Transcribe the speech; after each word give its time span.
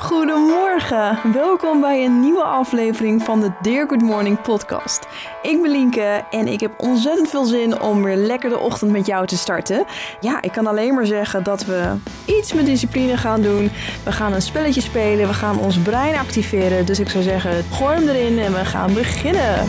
Goedemorgen, 0.00 1.18
welkom 1.32 1.80
bij 1.80 2.04
een 2.04 2.20
nieuwe 2.20 2.42
aflevering 2.42 3.22
van 3.22 3.40
de 3.40 3.50
Dear 3.62 3.88
Good 3.88 4.02
Morning 4.02 4.40
podcast. 4.40 5.06
Ik 5.42 5.62
ben 5.62 5.70
Lienke 5.70 6.24
en 6.30 6.48
ik 6.48 6.60
heb 6.60 6.72
ontzettend 6.76 7.28
veel 7.28 7.44
zin 7.44 7.80
om 7.80 8.02
weer 8.02 8.16
lekker 8.16 8.50
de 8.50 8.58
ochtend 8.58 8.90
met 8.90 9.06
jou 9.06 9.26
te 9.26 9.36
starten. 9.36 9.84
Ja, 10.20 10.42
ik 10.42 10.52
kan 10.52 10.66
alleen 10.66 10.94
maar 10.94 11.06
zeggen 11.06 11.42
dat 11.42 11.64
we 11.64 11.94
iets 12.26 12.52
met 12.52 12.66
discipline 12.66 13.16
gaan 13.16 13.42
doen. 13.42 13.70
We 14.04 14.12
gaan 14.12 14.32
een 14.32 14.42
spelletje 14.42 14.80
spelen, 14.80 15.26
we 15.26 15.34
gaan 15.34 15.58
ons 15.58 15.78
brein 15.78 16.16
activeren. 16.16 16.86
Dus 16.86 17.00
ik 17.00 17.08
zou 17.08 17.22
zeggen, 17.24 17.64
gooi 17.72 17.94
hem 17.94 18.08
erin 18.08 18.38
en 18.38 18.52
we 18.52 18.64
gaan 18.64 18.94
beginnen. 18.94 19.68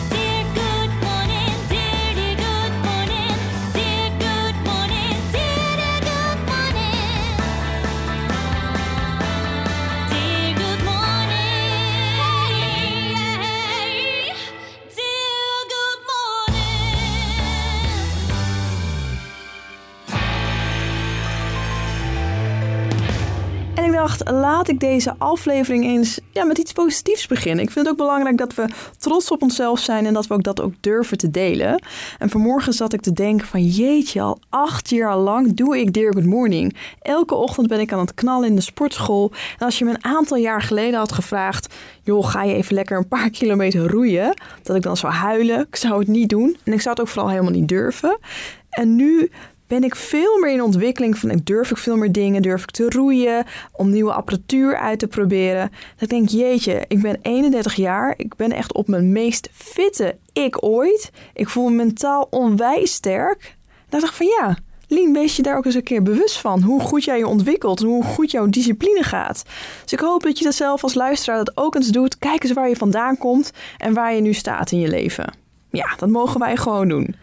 Laat 24.24 24.68
ik 24.68 24.80
deze 24.80 25.14
aflevering 25.18 25.84
eens 25.84 26.20
ja, 26.30 26.44
met 26.44 26.58
iets 26.58 26.72
positiefs 26.72 27.26
beginnen. 27.26 27.64
Ik 27.64 27.70
vind 27.70 27.86
het 27.86 27.94
ook 27.94 28.00
belangrijk 28.00 28.38
dat 28.38 28.54
we 28.54 28.68
trots 28.98 29.30
op 29.30 29.42
onszelf 29.42 29.78
zijn 29.78 30.06
en 30.06 30.14
dat 30.14 30.26
we 30.26 30.34
ook 30.34 30.42
dat 30.42 30.60
ook 30.60 30.74
durven 30.80 31.18
te 31.18 31.30
delen. 31.30 31.82
En 32.18 32.30
vanmorgen 32.30 32.72
zat 32.72 32.92
ik 32.92 33.00
te 33.00 33.12
denken 33.12 33.46
van 33.46 33.62
jeetje, 33.62 34.20
al 34.20 34.38
acht 34.48 34.90
jaar 34.90 35.16
lang 35.16 35.54
doe 35.54 35.78
ik 35.78 35.92
Dear 35.92 36.12
Good 36.12 36.24
Morning. 36.24 36.76
Elke 37.00 37.34
ochtend 37.34 37.66
ben 37.66 37.80
ik 37.80 37.92
aan 37.92 37.98
het 37.98 38.14
knallen 38.14 38.48
in 38.48 38.54
de 38.54 38.60
sportschool. 38.60 39.32
En 39.58 39.66
als 39.66 39.78
je 39.78 39.84
me 39.84 39.90
een 39.90 40.04
aantal 40.04 40.36
jaar 40.36 40.62
geleden 40.62 40.98
had 40.98 41.12
gevraagd, 41.12 41.74
joh, 42.02 42.26
ga 42.26 42.42
je 42.42 42.54
even 42.54 42.74
lekker 42.74 42.96
een 42.96 43.08
paar 43.08 43.30
kilometer 43.38 43.90
roeien? 43.90 44.34
Dat 44.62 44.76
ik 44.76 44.82
dan 44.82 44.96
zou 44.96 45.12
huilen. 45.12 45.60
Ik 45.60 45.76
zou 45.76 45.98
het 45.98 46.08
niet 46.08 46.28
doen. 46.28 46.56
En 46.64 46.72
ik 46.72 46.80
zou 46.80 46.90
het 46.94 47.00
ook 47.00 47.08
vooral 47.08 47.30
helemaal 47.30 47.52
niet 47.52 47.68
durven. 47.68 48.18
En 48.70 48.96
nu 48.96 49.30
ben 49.72 49.84
ik 49.84 49.96
veel 49.96 50.38
meer 50.38 50.52
in 50.52 50.62
ontwikkeling 50.62 51.18
van 51.18 51.30
ik 51.30 51.46
durf 51.46 51.70
ik 51.70 51.76
veel 51.76 51.96
meer 51.96 52.12
dingen, 52.12 52.42
durf 52.42 52.62
ik 52.62 52.70
te 52.70 52.88
roeien, 52.88 53.44
om 53.72 53.90
nieuwe 53.90 54.12
apparatuur 54.12 54.76
uit 54.76 54.98
te 54.98 55.06
proberen. 55.06 55.70
Dat 55.92 56.02
ik 56.02 56.08
denk, 56.08 56.28
jeetje, 56.28 56.84
ik 56.88 57.02
ben 57.02 57.18
31 57.22 57.74
jaar, 57.74 58.14
ik 58.16 58.36
ben 58.36 58.52
echt 58.52 58.72
op 58.72 58.88
mijn 58.88 59.12
meest 59.12 59.48
fitte 59.52 60.16
ik 60.32 60.64
ooit. 60.64 61.10
Ik 61.34 61.48
voel 61.48 61.68
me 61.68 61.74
mentaal 61.74 62.26
onwijs 62.30 62.92
sterk. 62.92 63.56
Dan 63.88 64.00
dacht 64.00 64.12
ik 64.12 64.18
van 64.18 64.26
ja, 64.26 64.56
Lien, 64.88 65.12
wees 65.12 65.36
je 65.36 65.42
daar 65.42 65.56
ook 65.56 65.64
eens 65.64 65.74
een 65.74 65.82
keer 65.82 66.02
bewust 66.02 66.38
van. 66.38 66.62
Hoe 66.62 66.80
goed 66.80 67.04
jij 67.04 67.18
je 67.18 67.26
ontwikkelt 67.26 67.80
hoe 67.80 68.04
goed 68.04 68.30
jouw 68.30 68.46
discipline 68.46 69.02
gaat. 69.02 69.44
Dus 69.82 69.92
ik 69.92 70.00
hoop 70.00 70.22
dat 70.22 70.38
je 70.38 70.44
dat 70.44 70.54
zelf 70.54 70.82
als 70.82 70.94
luisteraar 70.94 71.44
dat 71.44 71.56
ook 71.56 71.74
eens 71.74 71.88
doet. 71.88 72.18
Kijk 72.18 72.42
eens 72.42 72.52
waar 72.52 72.68
je 72.68 72.76
vandaan 72.76 73.18
komt 73.18 73.52
en 73.78 73.94
waar 73.94 74.14
je 74.14 74.20
nu 74.20 74.32
staat 74.32 74.70
in 74.70 74.80
je 74.80 74.88
leven. 74.88 75.40
Ja, 75.70 75.94
dat 75.96 76.08
mogen 76.08 76.40
wij 76.40 76.56
gewoon 76.56 76.88
doen. 76.88 77.14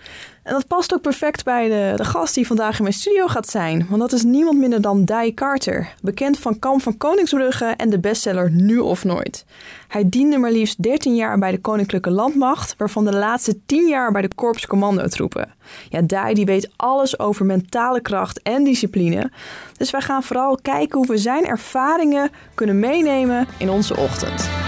En 0.50 0.55
dat 0.55 0.67
past 0.67 0.94
ook 0.94 1.02
perfect 1.02 1.44
bij 1.44 1.67
de, 1.67 1.94
de 1.95 2.05
gast 2.05 2.33
die 2.36 2.47
vandaag 2.47 2.78
in 2.78 2.83
mijn 2.83 2.95
studio 2.95 3.28
gaat 3.28 3.47
zijn. 3.47 3.86
Want 3.89 4.02
dat 4.02 4.11
is 4.11 4.23
niemand 4.23 4.58
minder 4.58 4.81
dan 4.81 5.05
Di 5.05 5.33
Carter. 5.33 5.94
Bekend 6.02 6.39
van 6.39 6.59
Kamp 6.59 6.81
van 6.81 6.97
Koningsbrugge 6.97 7.66
en 7.66 7.89
de 7.89 8.00
bestseller 8.00 8.52
Nu 8.52 8.77
of 8.77 9.03
Nooit. 9.03 9.45
Hij 9.88 10.09
diende 10.09 10.38
maar 10.38 10.52
liefst 10.52 10.83
13 10.83 11.16
jaar 11.16 11.39
bij 11.39 11.52
de 11.52 11.58
Koninklijke 11.59 12.09
Landmacht, 12.09 12.75
waarvan 12.77 13.05
de 13.05 13.16
laatste 13.16 13.66
10 13.66 13.88
jaar 13.88 14.11
bij 14.11 14.22
de 14.22 14.36
Korps 14.36 14.67
Commandotroepen. 14.67 15.53
Ja, 15.89 16.02
Di 16.02 16.33
die 16.33 16.45
weet 16.45 16.72
alles 16.75 17.20
over 17.20 17.45
mentale 17.45 18.02
kracht 18.02 18.42
en 18.42 18.64
discipline. 18.64 19.31
Dus 19.77 19.92
wij 19.92 20.02
gaan 20.02 20.23
vooral 20.23 20.59
kijken 20.61 20.97
hoe 20.97 21.08
we 21.08 21.17
zijn 21.17 21.45
ervaringen 21.45 22.30
kunnen 22.55 22.80
meenemen 22.80 23.47
in 23.58 23.70
onze 23.70 23.97
ochtend. 23.97 24.58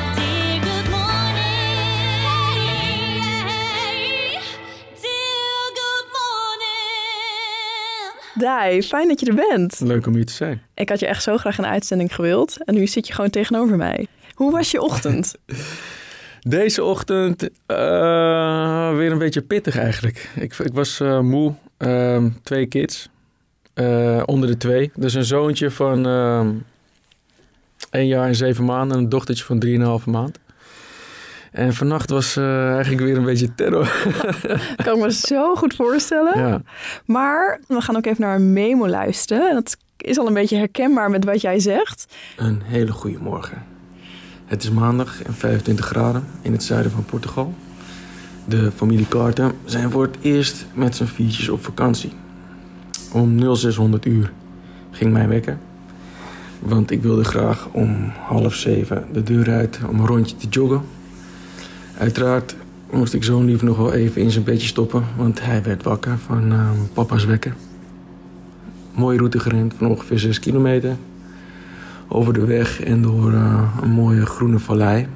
Fijn 8.82 9.08
dat 9.08 9.20
je 9.20 9.26
er 9.26 9.46
bent. 9.50 9.80
Leuk 9.80 10.08
om 10.08 10.16
hier 10.16 10.26
te 10.26 10.34
zijn. 10.34 10.62
Ik 10.74 10.90
had 10.90 11.00
je 11.00 11.08
echt 11.08 11.24
zo 11.24 11.38
graag 11.38 11.58
een 11.58 11.66
uitzending 11.66 12.16
gewild 12.16 12.64
en 12.66 12.74
nu 12.74 12.88
zit 12.88 13.08
je 13.08 13.14
gewoon 13.14 13.30
tegenover 13.30 13.78
mij. 13.78 14.08
Hoe 14.34 14.52
was 14.52 14.72
je 14.72 14.82
ochtend? 14.82 15.36
Deze 16.48 16.84
ochtend 16.84 17.50
eh, 17.66 18.96
weer 18.96 19.12
een 19.12 19.18
beetje 19.18 19.42
pittig 19.42 19.78
eigenlijk. 19.78 20.30
Ik, 20.36 20.58
ik 20.58 20.74
was 20.74 21.00
eh, 21.00 21.20
moe. 21.20 21.54
Ehm, 21.78 22.30
twee 22.44 22.66
kids. 22.66 23.10
Eh, 23.74 24.24
onder 24.26 24.50
de 24.50 24.58
twee. 24.58 24.92
Dus 24.96 25.14
een 25.14 25.26
zoontje 25.26 25.72
van 25.72 26.06
ehm 26.06 26.50
één 27.92 28.08
jaar 28.08 28.28
en 28.28 28.36
zeven 28.36 28.66
maanden. 28.66 28.98
En 28.98 29.04
een 29.04 29.10
dochtertje 29.10 29.44
van 29.44 29.60
drieënhalve 29.60 30.10
maand. 30.10 30.40
En 31.52 31.74
vannacht 31.74 32.10
was 32.10 32.38
eh, 32.38 32.74
eigenlijk 32.74 33.04
weer 33.04 33.18
een 33.18 33.24
beetje 33.24 33.56
terror. 33.56 33.92
kan 34.84 34.96
ik 34.96 35.04
me 35.04 35.12
zo 35.12 35.56
goed 35.56 35.76
voorstellen. 35.76 36.40
ja. 36.40 36.62
Maar 37.06 37.60
we 37.68 37.82
gaan 37.82 37.96
ook 37.96 38.06
even 38.06 38.22
naar 38.22 38.36
een 38.36 38.54
memo 38.54 38.88
luisteren. 38.88 39.50
En 39.50 39.56
dat 39.56 39.78
is 39.98 40.20
al 40.20 40.28
een 40.28 40.34
beetje 40.34 40.58
herkenbaar 40.58 41.10
met 41.10 41.26
wat 41.26 41.42
jij 41.42 41.60
zegt. 41.60 42.16
Een 42.38 42.62
hele 42.64 42.92
goede 42.92 43.18
morgen. 43.20 43.64
Het 44.46 44.64
is 44.64 44.72
maandag 44.72 45.24
en 45.24 45.34
25 45.34 45.86
graden 45.86 46.28
in 46.42 46.52
het 46.52 46.64
zuiden 46.64 46.92
van 46.92 47.06
Portugal. 47.06 47.54
De 48.46 48.72
familie 48.76 49.08
Carter 49.08 49.52
zijn 49.66 49.92
voor 49.92 50.04
het 50.04 50.18
eerst 50.22 50.66
met 50.74 50.96
z'n 50.96 51.04
viertjes 51.04 51.50
op 51.50 51.64
vakantie. 51.64 52.12
Om 53.12 53.56
0600 53.56 54.06
uur 54.06 54.32
ging 54.92 55.14
mijn 55.14 55.30
wekker. 55.30 55.58
Want 56.60 56.92
ik 56.92 57.02
wilde 57.02 57.24
graag 57.24 57.68
om 57.72 58.12
half 58.28 58.56
zeven 58.56 59.06
de 59.12 59.24
deur 59.24 59.52
uit 59.52 59.80
om 59.90 60.00
een 60.00 60.08
rondje 60.08 60.36
te 60.36 60.48
joggen. 60.48 60.82
Uiteraard 62.02 62.56
moest 62.92 63.14
ik 63.14 63.24
zo'n 63.24 63.46
lief 63.46 63.62
nog 63.62 63.78
wel 63.78 63.94
even 63.94 64.22
in 64.22 64.32
zijn 64.32 64.44
bedje 64.44 64.68
stoppen, 64.68 65.04
want 65.18 65.42
hij 65.42 65.64
werd 65.64 65.84
wakker 65.84 66.18
van 66.18 66.52
eh, 66.52 66.70
papa's 66.94 67.26
wekker. 67.26 67.56
Mooie 68.92 69.18
route 69.18 69.40
gerend 69.40 69.74
van 69.78 69.88
ongeveer 69.88 70.20
6 70.20 70.40
kilometer 70.40 70.96
over 72.08 72.34
de 72.34 72.46
weg 72.46 72.84
en 72.84 73.02
door 73.02 73.34
eh, 73.34 73.78
een 73.82 73.90
mooie 73.90 74.26
groene 74.26 74.60
vallei. 74.60 75.08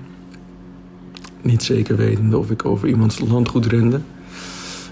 Niet 1.42 1.64
zeker 1.64 1.96
wetende 1.96 2.38
of 2.38 2.52
ik 2.52 2.66
over 2.66 2.88
iemands 2.88 3.20
landgoed 3.20 3.66
rende. 3.66 4.00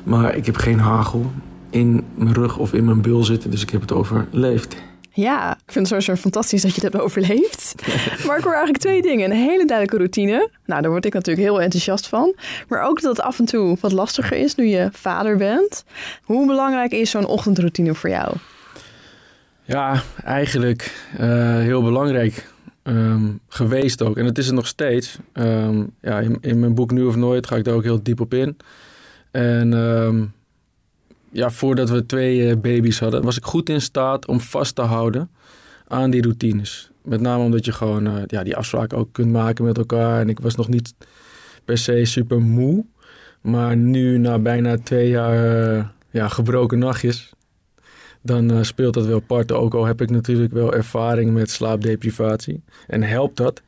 Maar 0.03 0.35
ik 0.35 0.45
heb 0.45 0.55
geen 0.55 0.79
hagel 0.79 1.31
in 1.69 2.03
mijn 2.15 2.33
rug 2.33 2.57
of 2.57 2.73
in 2.73 2.85
mijn 2.85 3.01
bil 3.01 3.23
zitten, 3.23 3.51
dus 3.51 3.61
ik 3.61 3.69
heb 3.69 3.81
het 3.81 3.91
overleefd. 3.91 4.75
Ja, 5.09 5.52
vind 5.73 5.89
het 5.89 6.03
sowieso 6.03 6.21
fantastisch 6.21 6.61
dat 6.61 6.75
je 6.75 6.81
het 6.81 6.91
hebt 6.93 7.03
overleefd. 7.03 7.75
maar 8.25 8.37
ik 8.37 8.43
hoor 8.43 8.53
eigenlijk 8.53 8.83
twee 8.83 9.01
dingen. 9.01 9.31
Een 9.31 9.37
hele 9.37 9.65
duidelijke 9.65 9.97
routine. 9.97 10.49
Nou, 10.65 10.81
daar 10.81 10.91
word 10.91 11.05
ik 11.05 11.13
natuurlijk 11.13 11.47
heel 11.47 11.61
enthousiast 11.61 12.07
van. 12.07 12.35
Maar 12.67 12.81
ook 12.81 13.01
dat 13.01 13.17
het 13.17 13.25
af 13.25 13.39
en 13.39 13.45
toe 13.45 13.77
wat 13.79 13.91
lastiger 13.91 14.37
is 14.37 14.55
nu 14.55 14.65
je 14.65 14.89
vader 14.91 15.37
bent. 15.37 15.83
Hoe 16.23 16.47
belangrijk 16.47 16.91
is 16.91 17.09
zo'n 17.09 17.25
ochtendroutine 17.25 17.93
voor 17.93 18.09
jou? 18.09 18.35
Ja, 19.63 20.01
eigenlijk 20.23 21.07
eh, 21.17 21.57
heel 21.57 21.83
belangrijk 21.83 22.47
ehm, 22.83 23.31
geweest 23.47 24.01
ook. 24.01 24.17
En 24.17 24.25
het 24.25 24.37
is 24.37 24.45
het 24.45 24.55
nog 24.55 24.67
steeds. 24.67 25.17
Ehm, 25.33 25.83
ja, 26.01 26.19
in, 26.19 26.37
in 26.41 26.59
mijn 26.59 26.75
boek 26.75 26.91
Nu 26.91 27.03
of 27.03 27.15
Nooit 27.15 27.47
ga 27.47 27.55
ik 27.55 27.63
daar 27.63 27.73
ook 27.73 27.83
heel 27.83 28.03
diep 28.03 28.19
op 28.19 28.33
in. 28.33 28.57
En 29.31 29.73
ehm, 29.73 30.23
ja, 31.33 31.49
voordat 31.49 31.89
we 31.89 32.05
twee 32.05 32.49
eh, 32.49 32.57
baby's 32.57 32.99
hadden, 32.99 33.23
was 33.23 33.37
ik 33.37 33.43
goed 33.43 33.69
in 33.69 33.81
staat 33.81 34.27
om 34.27 34.39
vast 34.39 34.75
te 34.75 34.81
houden 34.81 35.29
aan 35.87 36.09
die 36.09 36.21
routines. 36.21 36.91
Met 37.03 37.21
name 37.21 37.43
omdat 37.43 37.65
je 37.65 37.71
gewoon 37.71 38.07
eh, 38.07 38.23
ja, 38.27 38.43
die 38.43 38.55
afspraken 38.55 38.97
ook 38.97 39.11
kunt 39.11 39.31
maken 39.31 39.65
met 39.65 39.77
elkaar. 39.77 40.19
En 40.19 40.29
ik 40.29 40.39
was 40.39 40.55
nog 40.55 40.67
niet 40.67 40.93
per 41.65 41.77
se 41.77 42.05
super 42.05 42.41
moe. 42.41 42.85
Maar 43.41 43.77
nu, 43.77 44.17
na 44.17 44.39
bijna 44.39 44.77
twee 44.77 45.09
jaar 45.09 45.75
eh, 45.75 45.85
ja, 46.09 46.27
gebroken 46.27 46.79
nachtjes, 46.79 47.33
dan 48.21 48.65
speelt 48.65 48.93
dat 48.93 49.05
wel 49.05 49.19
parten. 49.19 49.59
Ook 49.59 49.73
al 49.73 49.85
heb 49.85 50.01
ik 50.01 50.09
natuurlijk 50.09 50.53
wel 50.53 50.73
ervaring 50.73 51.33
met 51.33 51.49
slaapdeprivatie. 51.49 52.63
En 52.87 53.01
helpt 53.01 53.37
dat. 53.37 53.61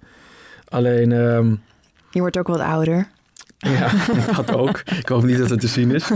Alleen, 0.67 1.11
ehm, 1.11 1.55
Je 2.11 2.19
wordt 2.19 2.37
ook 2.37 2.47
wat 2.47 2.59
ouder. 2.59 3.07
Ja, 3.69 3.91
dat 4.35 4.53
ook. 4.53 4.79
Ik 4.79 5.07
hoop 5.07 5.23
niet 5.23 5.37
dat 5.37 5.49
het 5.49 5.59
te 5.59 5.67
zien 5.67 5.91
is. 5.91 6.11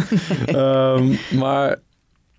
Ehm, 0.45 1.13
maar 1.37 1.79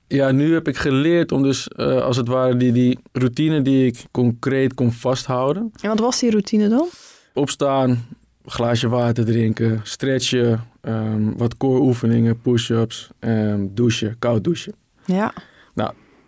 ja, 0.07 0.31
nu 0.31 0.53
heb 0.53 0.69
ik 0.69 0.77
geleerd 0.77 1.33
om 1.33 1.43
dus 1.43 1.69
eh, 1.69 2.03
als 2.03 2.17
het 2.17 2.29
ware 2.29 2.57
die, 2.57 2.73
die 2.73 2.99
routine 3.13 3.63
die 3.63 3.87
ik 3.87 4.05
concreet 4.11 4.75
kon 4.75 4.93
vasthouden. 4.93 5.73
En 5.83 5.89
wat 5.89 6.01
was 6.01 6.21
die 6.21 6.31
routine 6.31 6.69
dan? 6.69 6.89
Opstaan, 7.35 8.07
glaasje 8.45 8.89
water 8.89 9.25
drinken, 9.25 9.81
stretchen, 9.83 10.65
ehm, 10.81 11.33
wat 11.37 11.57
core 11.57 11.81
oefeningen, 11.81 12.41
push-ups, 12.41 13.09
ehm, 13.19 13.67
douchen, 13.71 14.17
koud 14.19 14.45
douchen. 14.45 14.75
Ja. 15.05 15.33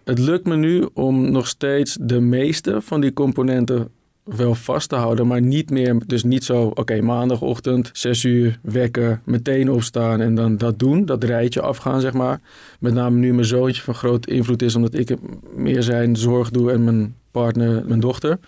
Het 0.05 0.19
lukt 0.19 0.47
me 0.47 0.57
nu 0.57 0.89
om 0.95 1.31
nog 1.31 1.47
steeds 1.47 1.97
de 2.01 2.21
meeste 2.21 2.81
van 2.81 3.01
die 3.01 3.13
componenten 3.13 3.89
wel 4.25 4.55
vast 4.55 4.89
te 4.89 4.97
houden, 4.97 5.27
maar 5.27 5.43
niet 5.43 5.71
meer, 5.71 5.97
dus 6.07 6.23
niet 6.23 6.45
zo, 6.45 6.63
oké, 6.75 7.01
maandagochtend, 7.01 7.91
6 7.93 8.25
uur, 8.25 8.59
wekken, 8.63 9.23
meteen 9.25 9.71
opstaan 9.71 10.21
en 10.21 10.35
dan 10.35 10.57
dat 10.57 10.79
doen, 10.79 11.05
dat 11.05 11.25
rijtje 11.25 11.61
afgaan, 11.61 12.01
zeg 12.01 12.13
maar. 12.13 12.41
Met 12.79 12.95
name 12.95 13.19
nu 13.19 13.35
mijn 13.35 13.47
zoontje 13.47 13.83
van 13.83 13.95
grote 13.95 14.31
invloed 14.31 14.63
is, 14.63 14.75
omdat 14.75 14.95
ik 14.95 15.17
meer 15.55 15.83
zijn 15.83 16.17
zorg 16.17 16.51
doe 16.51 16.73
en 16.73 16.85
mijn 16.85 17.15
partner, 17.31 17.85
mijn 17.87 18.01
dochter. 18.01 18.39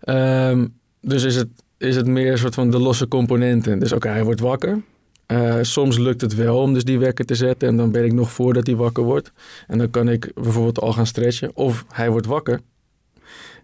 Ehm, 0.00 0.66
dus 1.00 1.24
is 1.24 1.36
het, 1.36 1.48
is 1.78 1.96
het 1.96 2.06
meer 2.06 2.32
een 2.32 2.38
soort 2.38 2.54
van 2.54 2.70
de 2.70 2.78
losse 2.78 3.08
componenten. 3.08 3.78
Dus 3.78 3.92
oké, 3.92 4.08
hij 4.08 4.24
wordt 4.24 4.40
wakker. 4.40 4.82
Eh, 5.26 5.58
soms 5.60 5.98
lukt 5.98 6.20
het 6.20 6.34
wel 6.34 6.60
om 6.60 6.74
dus 6.74 6.84
die 6.84 6.98
wekker 6.98 7.24
te 7.24 7.34
zetten 7.34 7.68
en 7.68 7.76
dan 7.76 7.90
ben 7.90 8.04
ik 8.04 8.12
nog 8.12 8.32
voordat 8.32 8.66
hij 8.66 8.76
wakker 8.76 9.04
wordt. 9.04 9.32
En 9.66 9.78
dan 9.78 9.90
kan 9.90 10.08
ik 10.08 10.30
bijvoorbeeld 10.34 10.80
al 10.80 10.92
gaan 10.92 11.06
stretchen. 11.06 11.50
Of 11.54 11.84
hij 11.88 12.10
wordt 12.10 12.26
wakker 12.26 12.60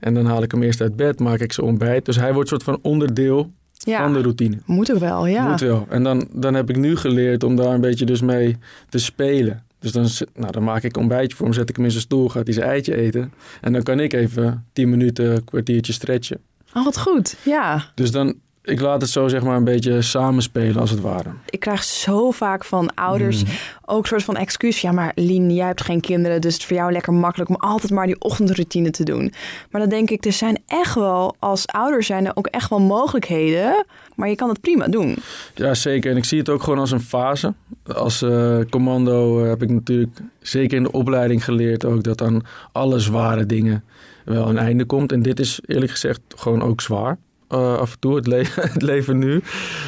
en 0.02 0.14
dan 0.14 0.26
haal 0.26 0.42
ik 0.42 0.50
hem 0.50 0.62
eerst 0.62 0.80
uit 0.80 0.96
bed, 0.96 1.20
maak 1.20 1.40
ik 1.40 1.52
zijn 1.52 1.66
ontbijt. 1.66 2.04
Dus 2.04 2.16
hij 2.16 2.32
wordt 2.34 2.50
een 2.50 2.60
soort 2.60 2.78
van 2.78 2.90
onderdeel 2.90 3.50
Ja, 3.72 3.98
van 4.02 4.12
de 4.12 4.20
routine. 4.22 4.58
moet 4.66 4.92
ook 4.92 4.98
wel, 4.98 5.26
ja. 5.26 5.48
Moet 5.48 5.60
wel. 5.60 5.86
En 5.88 6.02
dan, 6.02 6.28
dan 6.32 6.54
heb 6.54 6.70
ik 6.70 6.76
nu 6.76 6.96
geleerd 6.96 7.42
om 7.44 7.56
daar 7.56 7.74
een 7.74 7.80
beetje 7.80 8.04
dus 8.06 8.20
mee 8.20 8.56
te 8.88 8.98
spelen. 8.98 9.62
Dus 9.78 9.92
dan, 9.92 10.06
nou, 10.34 10.52
dan 10.52 10.64
maak 10.64 10.82
ik 10.82 10.94
een 10.96 11.00
ontbijtje 11.00 11.36
voor 11.36 11.46
hem, 11.46 11.54
zet 11.54 11.68
ik 11.68 11.76
hem 11.76 11.84
in 11.84 11.90
zijn 11.90 12.02
stoel, 12.02 12.28
gaat 12.28 12.44
hij 12.46 12.54
zijn 12.54 12.66
eitje 12.68 12.96
eten. 12.96 13.32
En 13.60 13.72
dan 13.72 13.82
kan 13.82 14.00
ik 14.00 14.12
even 14.12 14.64
10 14.72 14.90
minuten, 14.90 15.30
een 15.34 15.44
kwartiertje 15.44 15.92
stretchen. 15.92 16.38
Oh, 16.74 16.84
wat 16.84 16.98
goed. 16.98 17.36
Ja, 17.44 17.84
Dus 17.94 18.10
dan, 18.10 18.34
ik 18.64 18.80
laat 18.80 19.00
het 19.00 19.10
zo 19.10 19.28
zeg 19.28 19.42
maar 19.42 19.56
een 19.56 19.64
beetje 19.64 20.02
samenspelen 20.02 20.80
als 20.80 20.90
het 20.90 21.00
ware. 21.00 21.30
ik 21.50 21.60
krijg 21.60 21.84
zo 21.84 22.30
vaak 22.30 22.64
van 22.64 22.94
ouders 22.94 23.42
ook 23.84 24.02
een 24.02 24.08
soort 24.08 24.24
van 24.24 24.36
excuus. 24.36 24.80
Ja, 24.80 24.92
maar 24.92 25.12
Lien, 25.14 25.54
jij 25.54 25.66
hebt 25.66 25.82
geen 25.82 26.00
kinderen, 26.00 26.40
dus 26.40 26.52
het 26.52 26.62
is 26.62 26.68
voor 26.68 26.76
jou 26.76 26.92
lekker 26.92 27.12
makkelijk 27.12 27.50
om 27.50 27.56
altijd 27.56 27.92
maar 27.92 28.06
die 28.06 28.20
ochtendroutine 28.20 28.90
te 28.90 29.04
doen. 29.04 29.32
Maar 29.70 29.80
dan 29.80 29.90
denk 29.90 30.10
ik, 30.10 30.24
er 30.24 30.32
zijn 30.32 30.62
echt 30.66 30.94
wel, 30.94 31.36
als 31.38 31.66
ouders 31.66 32.06
zijn 32.06 32.26
er 32.26 32.32
ook 32.34 32.46
echt 32.46 32.70
wel 32.70 32.80
mogelijkheden, 32.80 33.84
maar 34.14 34.28
je 34.28 34.36
kan 34.36 34.48
het 34.48 34.60
prima 34.60 34.88
doen. 34.88 35.16
Ja, 35.54 35.74
zeker. 35.74 36.10
En 36.10 36.16
ik 36.16 36.24
zie 36.24 36.38
het 36.38 36.48
ook 36.48 36.62
gewoon 36.62 36.78
als 36.78 36.90
een 36.90 37.00
fase. 37.00 37.54
Als 37.84 38.22
eh, 38.22 38.58
commando 38.70 39.44
heb 39.44 39.62
ik 39.62 39.70
natuurlijk 39.70 40.20
zeker 40.40 40.76
in 40.76 40.82
de 40.82 40.92
opleiding 40.92 41.44
geleerd 41.44 41.84
ook 41.84 42.02
dat 42.02 42.22
aan 42.22 42.42
alle 42.72 42.98
zware 42.98 43.46
dingen 43.46 43.84
wel 44.24 44.48
een 44.48 44.58
einde 44.58 44.84
komt. 44.84 45.12
En 45.12 45.22
dit 45.22 45.40
is 45.40 45.60
eerlijk 45.66 45.90
gezegd 45.90 46.20
gewoon 46.36 46.62
ook 46.62 46.80
zwaar. 46.80 47.18
Eh, 47.52 47.76
af 47.76 47.92
en 47.92 47.98
toe 47.98 48.16
het, 48.16 48.26
le- 48.26 48.44
het 48.76 48.82
leven 48.82 49.18
nu 49.18 49.42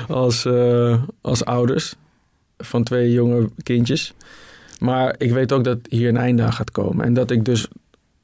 als, 0.09 0.45
eh, 0.45 1.03
als 1.21 1.45
ouders 1.45 1.95
van 2.59 2.83
twee 2.83 3.13
jonge 3.13 3.49
kindjes. 3.63 4.15
Maar 4.79 5.15
ik 5.19 5.33
weet 5.33 5.53
ook 5.53 5.65
dat 5.65 5.79
hier 5.89 6.09
een 6.09 6.17
einde 6.17 6.43
aan 6.43 6.53
gaat 6.53 6.71
komen. 6.71 7.05
En 7.05 7.15
dat 7.15 7.31
ik 7.31 7.45
dus 7.45 7.69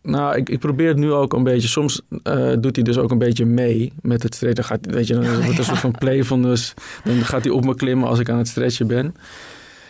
nou, 0.02 0.36
ik, 0.36 0.48
ik 0.48 0.58
probeer 0.58 0.88
het 0.88 0.96
nu 0.96 1.12
ook 1.12 1.32
een 1.32 1.42
beetje. 1.42 1.68
Soms 1.68 2.00
eh, 2.22 2.52
doet 2.60 2.76
hij 2.76 2.84
dus 2.84 2.98
ook 2.98 3.10
een 3.10 3.18
beetje 3.18 3.46
mee 3.46 3.92
met 4.02 4.22
het 4.22 4.34
stretchen. 4.34 4.64
Gaat, 4.64 4.86
weet 4.86 5.06
je, 5.06 5.14
dan 5.14 5.24
wordt 5.32 5.46
het 5.46 5.58
een 5.58 5.64
soort 5.64 5.78
van 5.78 5.94
playfulness. 5.98 6.74
Dan 7.04 7.14
gaat 7.14 7.44
hij 7.44 7.52
op 7.52 7.64
me 7.64 7.74
klimmen 7.74 8.08
als 8.08 8.18
ik 8.18 8.28
aan 8.28 8.38
het 8.38 8.48
stretchen 8.48 8.86
ben. 8.86 9.14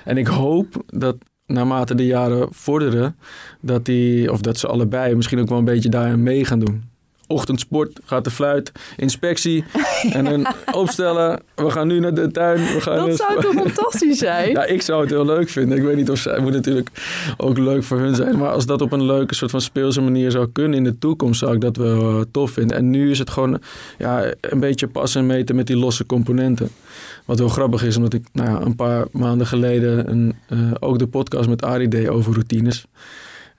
En 0.05 0.17
ik 0.17 0.27
hoop 0.27 0.83
dat 0.87 1.17
naarmate 1.47 1.95
de 1.95 2.07
jaren 2.07 2.49
vorderen, 2.51 3.17
dat 3.61 3.85
die, 3.85 4.33
of 4.33 4.41
dat 4.41 4.59
ze 4.59 4.67
allebei 4.67 5.15
misschien 5.15 5.41
ook 5.41 5.49
wel 5.49 5.59
een 5.59 5.65
beetje 5.65 5.89
daarin 5.89 6.23
mee 6.23 6.45
gaan 6.45 6.59
doen. 6.59 6.90
Ochtendsport, 7.31 8.01
gaat 8.05 8.25
de 8.25 8.31
fluit, 8.31 8.73
inspectie 8.97 9.65
en 10.13 10.25
dan 10.25 10.47
opstellen. 10.73 11.41
We 11.55 11.71
gaan 11.71 11.87
nu 11.87 12.01
naar 12.01 12.15
de 12.15 12.31
tuin. 12.31 12.59
We 12.59 12.81
gaan 12.81 13.09
Dat 13.09 13.17
zou 13.17 13.41
toch 13.41 13.55
fantastisch 13.73 14.19
zijn? 14.19 14.51
ja, 14.51 14.65
ik 14.65 14.83
zou 14.83 15.01
het 15.01 15.11
heel 15.11 15.25
leuk 15.25 15.49
vinden. 15.49 15.79
Ik 15.79 15.85
weet 15.85 15.97
niet 15.97 16.11
of 16.11 16.19
zij 16.19 16.33
het 16.33 16.43
moet 16.43 16.53
natuurlijk 16.53 16.91
ook 17.37 17.59
leuk 17.59 17.83
voor 17.83 17.99
hun 17.99 18.15
zijn. 18.15 18.39
Maar 18.39 18.51
als 18.51 18.67
dat 18.67 18.81
op 18.83 18.93
een 18.93 19.05
leuke 19.05 19.35
soort 19.35 19.51
van 19.51 19.61
speelse 19.61 20.01
manier 20.01 20.31
zou 20.31 20.49
kunnen 20.53 20.79
in 20.79 20.85
de 20.85 20.99
toekomst, 20.99 21.41
zou 21.41 21.55
ik 21.55 21.61
dat 21.61 21.77
wel 21.77 22.19
eh, 22.19 22.25
tof 22.31 22.51
vinden. 22.51 22.77
En 22.77 22.91
nu 22.91 23.11
is 23.11 23.19
het 23.19 23.31
gewoon 23.31 23.61
ja, 23.99 24.33
een 24.41 24.61
beetje 24.61 24.87
passen 24.87 25.21
en 25.21 25.27
meten 25.27 25.57
met 25.57 25.67
die 25.67 25.77
losse 25.77 26.07
componenten. 26.07 26.69
Wat 27.25 27.39
heel 27.39 27.49
grappig 27.49 27.85
is, 27.85 27.97
omdat 27.97 28.15
ik 28.15 28.25
nou 28.33 28.51
ja, 28.51 28.67
een 28.67 28.77
paar 28.77 29.07
maanden 29.13 29.47
geleden 29.47 30.11
een, 30.11 30.35
eh, 30.49 30.59
ook 30.81 30.99
de 30.99 31.07
podcast 31.07 31.49
met 31.49 31.63
Arie 31.63 31.89
deed 31.89 32.09
over 32.09 32.33
routines. 32.33 32.87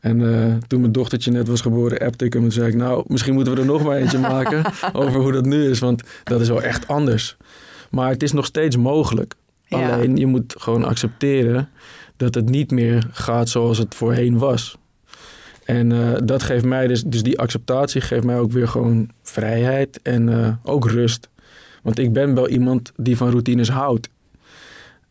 En 0.01 0.33
eh, 0.33 0.56
toen 0.68 0.80
mijn 0.80 0.92
dochtertje 0.92 1.31
net 1.31 1.48
was 1.48 1.62
geboren, 1.62 2.00
appte 2.00 2.25
ik 2.25 2.33
hem 2.33 2.44
en 2.44 2.51
zei 2.51 2.68
ik... 2.68 2.75
nou, 2.75 3.03
misschien 3.07 3.33
moeten 3.33 3.53
we 3.53 3.59
er 3.59 3.65
nog 3.65 3.83
maar 3.83 3.98
eentje 3.98 4.19
maken 4.36 4.63
over 4.94 5.21
hoe 5.21 5.31
dat 5.31 5.45
nu 5.45 5.69
is. 5.69 5.80
Want 5.80 6.03
dat 6.24 6.42
is 6.42 6.48
wel 6.48 6.62
echt 6.62 6.88
anders. 6.88 7.38
Maar 7.89 8.09
het 8.09 8.24
is 8.24 8.31
nog 8.31 8.45
steeds 8.45 8.77
mogelijk. 8.77 9.33
Ja. 9.65 9.94
Alleen 9.94 10.18
je 10.18 10.25
moet 10.25 10.56
gewoon 10.57 10.83
accepteren 10.83 11.69
dat 12.18 12.36
het 12.36 12.50
niet 12.50 12.71
meer 12.71 13.07
gaat 13.12 13.50
zoals 13.50 13.77
het 13.77 13.95
voorheen 13.95 14.38
was. 14.38 14.77
En 15.65 15.92
eh, 15.92 16.19
dat 16.24 16.44
geeft 16.44 16.65
mij 16.65 16.88
dus, 16.88 17.03
dus 17.03 17.24
die 17.24 17.39
acceptatie 17.39 18.01
geeft 18.01 18.24
mij 18.24 18.38
ook 18.38 18.51
weer 18.51 18.68
gewoon 18.68 19.09
vrijheid 19.24 20.00
en 20.01 20.30
eh, 20.30 20.53
ook 20.63 20.89
rust. 20.89 21.30
Want 21.83 22.00
ik 22.00 22.13
ben 22.13 22.36
wel 22.36 22.48
iemand 22.48 22.92
die 22.95 23.18
van 23.18 23.30
routines 23.30 23.69
houdt. 23.69 24.09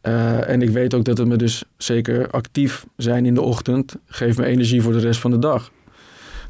Eh, 0.01 0.49
en 0.49 0.63
ik 0.63 0.71
weet 0.71 0.95
ook 0.95 1.05
dat 1.05 1.19
het 1.19 1.29
me 1.29 1.37
dus 1.37 1.65
zeker 1.77 2.31
actief 2.31 2.87
zijn 2.97 3.27
in 3.27 3.35
de 3.35 3.43
ochtend 3.43 3.97
geeft 4.07 4.39
me 4.39 4.45
energie 4.45 4.83
voor 4.83 4.93
de 4.93 4.99
rest 4.99 5.21
van 5.21 5.31
de 5.31 5.39
dag. 5.39 5.71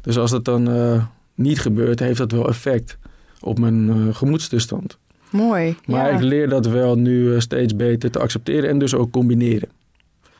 Dus 0.01 0.17
als 0.17 0.31
dat 0.31 0.45
dan 0.45 0.69
eh, 0.69 1.03
niet 1.35 1.59
gebeurt, 1.59 1.99
heeft 1.99 2.17
dat 2.17 2.31
wel 2.31 2.47
effect 2.47 2.97
op 3.39 3.59
mijn 3.59 3.89
eh, 3.89 4.15
gemoedstoestand. 4.15 4.97
Mooi. 5.29 5.75
Maar 5.85 6.11
ja. 6.11 6.17
ik 6.17 6.21
leer 6.21 6.49
dat 6.49 6.65
wel 6.65 6.95
nu 6.95 7.41
steeds 7.41 7.75
beter 7.75 8.11
te 8.11 8.19
accepteren 8.19 8.69
en 8.69 8.79
dus 8.79 8.93
ook 8.93 9.11
combineren. 9.11 9.69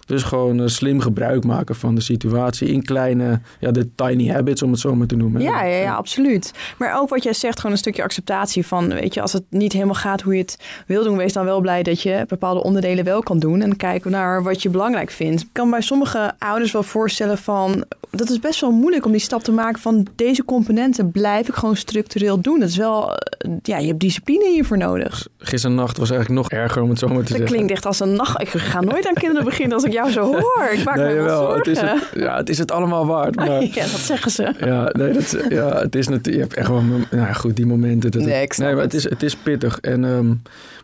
Dus 0.06 0.24
gewoon 0.24 0.60
eh, 0.60 0.68
slim 0.68 1.00
gebruik 1.00 1.44
maken 1.44 1.76
van 1.76 1.96
de 1.96 2.02
situatie 2.02 2.68
in 2.68 2.84
kleine, 2.84 3.42
ja, 3.60 3.72
de 3.72 3.96
tiny 3.96 4.30
habits 4.30 4.62
om 4.62 4.72
het 4.72 4.80
zo 4.80 4.96
maar 4.96 5.08
te 5.08 5.16
noemen. 5.16 5.42
Ja, 5.42 5.64
ja, 5.64 5.76
ja, 5.76 5.94
absoluut. 5.94 6.54
Maar 6.78 7.00
ook 7.00 7.10
wat 7.10 7.24
jij 7.24 7.34
zegt, 7.34 7.58
gewoon 7.58 7.72
een 7.72 7.78
stukje 7.78 8.04
acceptatie 8.04 8.66
van, 8.66 8.94
weet 8.94 9.14
je, 9.14 9.22
als 9.22 9.34
het 9.34 9.44
niet 9.50 9.74
helemaal 9.74 9.96
gaat 9.96 10.22
hoe 10.22 10.34
je 10.34 10.42
het 10.42 10.84
wil 10.88 11.04
doen, 11.04 11.18
wees 11.18 11.34
dan 11.34 11.46
wel 11.46 11.62
blij 11.62 11.84
dat 11.84 12.02
je 12.02 12.24
bepaalde 12.28 12.64
onderdelen 12.64 13.06
wel 13.06 13.24
kan 13.24 13.40
doen 13.40 13.62
en 13.62 13.78
kijken 13.78 14.12
naar 14.12 14.44
wat 14.44 14.62
je 14.62 14.70
belangrijk 14.70 15.12
vindt. 15.12 15.42
Ik 15.42 15.50
kan 15.52 15.70
bij 15.70 15.82
sommige 15.82 16.34
ouders 16.38 16.72
wel 16.72 16.84
voorstellen 16.84 17.38
van, 17.38 17.86
dat 18.12 18.30
is 18.30 18.40
best 18.40 18.62
wel 18.62 18.72
moeilijk 18.72 19.06
om 19.06 19.12
die 19.12 19.22
stap 19.22 19.44
te 19.44 19.52
maken 19.52 19.82
van 19.82 20.08
deze 20.16 20.46
componenten 20.46 21.12
blijf 21.12 21.48
ik 21.48 21.54
gewoon 21.54 21.76
structureel 21.76 22.42
doen. 22.42 22.60
Dat 22.60 22.70
is 22.70 22.78
wel, 22.78 23.16
eh, 23.16 23.52
ja, 23.62 23.78
je 23.78 23.88
hebt 23.88 24.00
discipline 24.00 24.50
hiervoor 24.50 24.78
nodig. 24.78 25.28
Gisternacht 25.38 25.98
was 25.98 26.10
eigenlijk 26.12 26.42
nog 26.42 26.60
erger 26.60 26.82
om 26.82 26.90
het 26.90 27.00
zo 27.00 27.08
maar 27.08 27.16
te 27.16 27.22
Dat 27.22 27.32
zeggen. 27.32 27.48
klinkt 27.48 27.72
echt 27.72 27.86
als 27.86 28.00
een 28.00 28.14
nacht. 28.16 28.42
Ik 28.42 28.48
ga 28.48 28.82
nooit 28.82 29.08
aan 29.08 29.14
kinderen 29.14 29.44
beginnen 29.46 29.74
als 29.74 29.84
ik 29.84 29.92
jou 29.92 30.12
zo 30.12 30.24
hoor. 30.24 30.70
Ik 30.74 30.84
maak 30.84 30.96
me 30.96 31.14
wel 31.14 31.24
wel, 31.24 31.56
het 31.56 31.68
is 31.68 31.80
zorgen. 31.80 31.98
het, 32.00 32.22
ja, 32.22 32.38
het 32.38 32.50
is 32.50 32.58
het 32.58 32.72
allemaal 32.72 33.06
waard. 33.06 33.36
Maar, 33.46 33.64
Ja, 33.64 33.74
dat 33.74 33.86
zeggen 34.00 34.32
ze. 34.32 34.54
Ja, 34.60 34.90
nee, 34.94 35.14
dat, 35.14 35.38
ja, 35.50 35.80
het 35.80 35.96
is 35.96 36.08
natuurlijk. 36.08 36.36
Je 36.36 36.40
hebt 36.40 36.54
echt 36.54 36.68
wel. 36.68 36.84
Nou 37.12 37.34
goed, 37.34 37.56
die 37.56 37.66
momenten. 37.66 38.12
Dat 38.12 38.22
Nee, 38.22 38.34
het, 38.34 38.44
ik 38.44 38.54
snap 38.54 38.66
nee, 38.66 38.76
maar 38.76 38.84
het. 38.84 38.94
het 38.94 39.04
is, 39.06 39.10
het 39.10 39.24
is 39.24 39.36
pittig. 39.36 39.80
En, 39.80 40.06
ehm, 40.06 40.34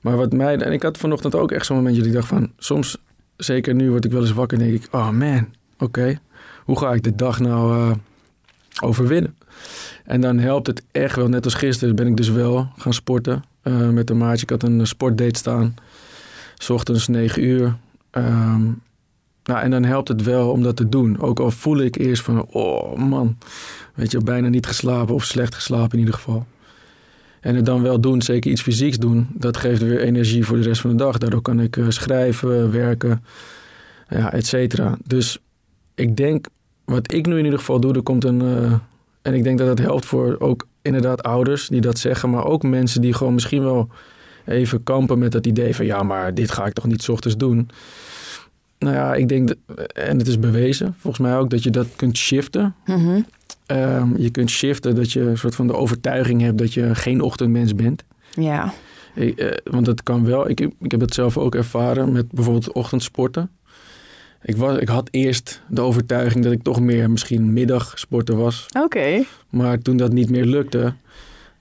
maar 0.02 0.16
wat 0.18 0.34
mij. 0.34 0.58
En 0.58 0.72
ik 0.72 0.82
had 0.84 0.98
vanochtend 0.98 1.36
ook 1.36 1.52
echt 1.52 1.66
zo'n 1.66 1.76
momentje 1.76 2.00
dat 2.00 2.10
ik 2.10 2.16
dacht 2.16 2.28
van. 2.28 2.52
Soms, 2.58 2.98
zeker 3.38 3.74
nu, 3.76 3.90
word 3.90 4.06
ik 4.06 4.12
wel 4.12 4.22
eens 4.22 4.32
wakker 4.34 4.58
en 4.58 4.64
denk 4.70 4.84
ik: 4.84 4.88
oh 4.92 5.10
man, 5.10 5.48
oké. 5.80 6.20
Hoe 6.68 6.80
ga 6.80 6.94
ik 6.94 7.04
de 7.04 7.16
dag 7.16 7.40
nou 7.40 7.78
eh, 7.78 7.98
overwinnen? 8.82 9.36
En 10.06 10.22
dan 10.22 10.38
helpt 10.38 10.68
het 10.68 10.84
echt 10.92 11.16
wel. 11.16 11.28
Net 11.28 11.46
als 11.46 11.54
gisteren 11.54 11.96
ben 11.96 12.08
ik 12.08 12.18
dus 12.18 12.30
wel 12.30 12.68
gaan 12.78 12.94
sporten 12.94 13.44
eh, 13.62 13.90
met 13.90 14.10
een 14.10 14.18
maatje. 14.18 14.44
Ik 14.44 14.50
had 14.50 14.64
een 14.64 14.88
sportdate 14.88 15.40
staan. 15.40 15.76
S 16.56 16.70
ochtends 16.70 17.08
9 17.08 17.44
uur. 17.44 17.76
Ehm, 18.10 18.64
nou, 19.44 19.60
en 19.62 19.72
dan 19.72 19.84
helpt 19.84 20.08
het 20.08 20.24
wel 20.24 20.52
om 20.52 20.64
dat 20.64 20.76
te 20.76 20.90
doen. 20.90 21.20
Ook 21.20 21.40
al 21.40 21.52
voel 21.52 21.78
ik 21.78 21.98
eerst 21.98 22.24
van, 22.24 22.46
oh 22.46 22.98
man, 22.98 23.38
weet 23.94 24.12
je, 24.12 24.18
bijna 24.18 24.48
niet 24.48 24.66
geslapen 24.66 25.14
of 25.14 25.24
slecht 25.24 25.56
geslapen 25.56 25.92
in 25.92 26.00
ieder 26.00 26.14
geval. 26.14 26.46
En 27.40 27.56
het 27.56 27.66
dan 27.66 27.82
wel 27.82 28.02
doen, 28.02 28.22
zeker 28.22 28.52
iets 28.52 28.62
fysieks 28.62 28.98
doen, 28.98 29.28
dat 29.34 29.58
geeft 29.58 29.82
weer 29.82 30.02
energie 30.02 30.46
voor 30.46 30.58
de 30.58 30.64
rest 30.64 30.82
van 30.82 30.90
de 30.90 30.96
dag. 30.96 31.18
Daardoor 31.18 31.42
kan 31.42 31.60
ik 31.60 31.78
eh, 31.78 31.86
schrijven, 31.88 32.72
werken, 32.72 33.24
ja, 34.10 34.34
et 34.34 34.46
cetera. 34.46 34.98
Dus 35.06 35.40
ik 35.96 36.18
denk, 36.18 36.48
wat 36.92 37.14
ik 37.14 37.26
nu 37.26 37.38
in 37.38 37.44
ieder 37.44 37.60
geval 37.60 37.80
doe, 37.80 37.94
er 37.94 38.02
komt 38.02 38.24
een... 38.24 38.42
eh, 38.42 38.74
en 39.22 39.34
ik 39.34 39.44
denk 39.44 39.58
dat 39.58 39.68
dat 39.68 39.80
helpt 39.80 40.06
voor 40.06 40.36
ook 40.40 40.68
inderdaad 40.82 41.24
ouders 41.24 41.68
die 41.68 41.82
dat 41.82 42.00
zeggen, 42.00 42.30
maar 42.30 42.46
ook 42.46 42.64
mensen 42.64 43.02
die 43.02 43.14
gewoon 43.14 43.34
misschien 43.34 43.64
wel 43.64 43.90
even 44.46 44.84
kampen 44.84 45.20
met 45.20 45.32
dat 45.32 45.46
idee 45.46 45.76
van, 45.76 45.86
ja, 45.86 46.04
maar 46.04 46.34
dit 46.34 46.52
ga 46.52 46.66
ik 46.66 46.74
toch 46.74 46.86
niet 46.86 47.10
ochtends 47.10 47.38
doen. 47.38 47.70
Nou 48.80 48.96
ja, 48.96 49.16
ik 49.16 49.28
denk, 49.28 49.48
dat, 49.48 49.58
en 49.92 50.18
het 50.18 50.28
is 50.28 50.40
bewezen, 50.40 50.96
volgens 50.98 51.28
mij 51.28 51.38
ook, 51.38 51.50
dat 51.50 51.64
je 51.64 51.70
dat 51.70 51.88
kunt 51.96 52.18
shiften. 52.18 52.76
Mhm. 52.86 53.22
Ehm, 53.66 54.18
je 54.18 54.30
kunt 54.30 54.50
shiften 54.50 54.96
dat 54.96 55.12
je 55.12 55.22
een 55.22 55.38
soort 55.38 55.56
van 55.56 55.68
de 55.68 55.74
overtuiging 55.76 56.42
hebt 56.42 56.58
dat 56.58 56.74
je 56.74 56.96
geen 56.96 57.22
ochtendmens 57.22 57.76
bent. 57.76 58.04
Ja. 58.34 58.74
Ik, 59.16 59.40
eh, 59.40 59.52
want 59.64 59.86
dat 59.86 60.04
kan 60.04 60.26
wel. 60.26 60.50
Ik, 60.50 60.60
ik 60.60 60.92
heb 60.92 61.00
het 61.00 61.14
zelf 61.14 61.38
ook 61.38 61.56
ervaren 61.56 62.12
met 62.12 62.32
bijvoorbeeld 62.32 62.72
ochtendsporten. 62.72 63.50
Ik, 64.48 64.58
was, 64.58 64.78
ik 64.78 64.88
had 64.88 65.08
eerst 65.12 65.62
de 65.70 65.82
overtuiging 65.82 66.44
dat 66.44 66.54
ik 66.54 66.64
toch 66.64 66.80
meer 66.80 67.10
misschien 67.12 67.54
middagsporter 67.54 68.36
was. 68.36 68.66
Oké. 68.84 69.24
Maar 69.50 69.80
toen 69.80 69.98
dat 69.98 70.14
niet 70.14 70.30
meer 70.30 70.46
lukte, 70.46 70.94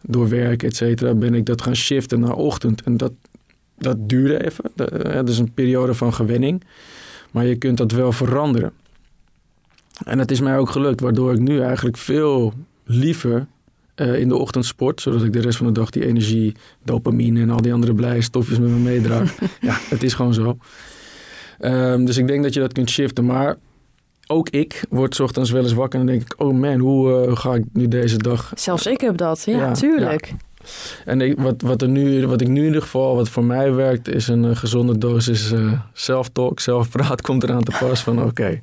door 0.03 0.29
werk, 0.29 0.63
et 0.63 0.77
cetera, 0.77 1.15
ben 1.15 1.35
ik 1.35 1.47
dat 1.47 1.63
gaan 1.63 1.77
shiften 1.77 2.21
naar 2.21 2.35
ochtend. 2.35 2.83
En 2.83 2.97
dat, 2.97 3.13
dat 3.79 4.09
duurde 4.09 4.45
even. 4.45 4.71
Dat, 4.75 4.91
eh, 4.91 5.13
dat 5.13 5.29
is 5.29 5.39
een 5.39 5.53
periode 5.53 5.95
van 5.95 6.15
gewenning. 6.15 6.63
Maar 7.31 7.47
je 7.47 7.57
kunt 7.57 7.77
dat 7.77 7.93
wel 7.93 8.13
veranderen. 8.13 8.73
En 10.05 10.19
het 10.19 10.31
is 10.31 10.41
mij 10.41 10.59
ook 10.59 10.71
gelukt, 10.71 11.01
waardoor 11.01 11.33
ik 11.33 11.41
nu 11.41 11.61
eigenlijk 11.61 11.97
veel 11.97 12.53
liever 12.85 13.47
eh, 13.95 14.19
in 14.19 14.29
de 14.29 14.37
ochtend 14.37 14.65
sport. 14.67 15.01
Zodat 15.01 15.23
ik 15.23 15.33
de 15.33 15.41
rest 15.41 15.57
van 15.57 15.67
de 15.67 15.73
dag 15.73 15.91
die 15.91 16.07
energie, 16.07 16.55
dopamine 16.85 17.41
en 17.41 17.51
al 17.51 17.63
die 17.63 17.73
andere 17.73 17.95
blije 17.95 18.23
stofjes 18.23 18.59
met 18.59 18.71
me 18.71 18.79
meedraag. 18.79 19.35
ja, 19.61 19.77
het 19.89 20.03
is 20.03 20.15
gewoon 20.15 20.35
zo. 20.35 20.59
Ehm, 21.59 22.05
dus 22.05 22.17
ik 22.17 22.27
denk 22.27 22.43
dat 22.43 22.55
je 22.55 22.61
dat 22.61 22.73
kunt 22.73 22.91
shiften. 22.91 23.25
Maar 23.25 23.57
ook 24.27 24.49
ik 24.49 24.85
word 24.89 25.15
's 25.15 25.21
ochtends 25.21 25.51
wel 25.51 25.63
eens 25.63 25.73
wakker 25.73 26.01
en 26.01 26.07
dan 26.07 26.15
denk 26.15 26.33
ik... 26.33 26.41
oh 26.41 26.55
man, 26.55 26.79
hoe 26.79 27.27
eh, 27.27 27.37
ga 27.37 27.55
ik 27.55 27.65
nu 27.73 27.89
deze 27.89 28.19
dag... 28.19 28.53
Zelfs 28.55 28.87
ik 28.87 29.01
heb 29.01 29.17
dat, 29.17 29.43
ja, 29.45 29.57
Ja, 29.57 29.73
tuurlijk. 29.73 30.35
En 31.05 31.21
ik, 31.21 31.39
wat, 31.39 31.63
wat, 31.63 31.83
er 31.83 31.89
nu, 31.89 32.27
wat 32.27 32.41
ik 32.41 32.49
nu 32.49 32.61
in 32.61 32.67
ieder 32.67 32.83
geval, 32.83 33.15
wat 33.17 33.29
voor 33.29 33.45
mij 33.45 33.73
werkt... 33.73 34.09
is 34.09 34.29
een 34.29 34.45
eh, 34.45 34.57
gezonde 34.57 34.99
dosis 34.99 35.53
eh 35.53 35.73
self-talk, 35.93 36.61
zelfpraat 36.61 37.21
komt 37.27 37.43
eraan 37.43 37.65
te 37.65 37.77
pas 37.81 38.03
van... 38.03 38.23
oké, 38.23 38.61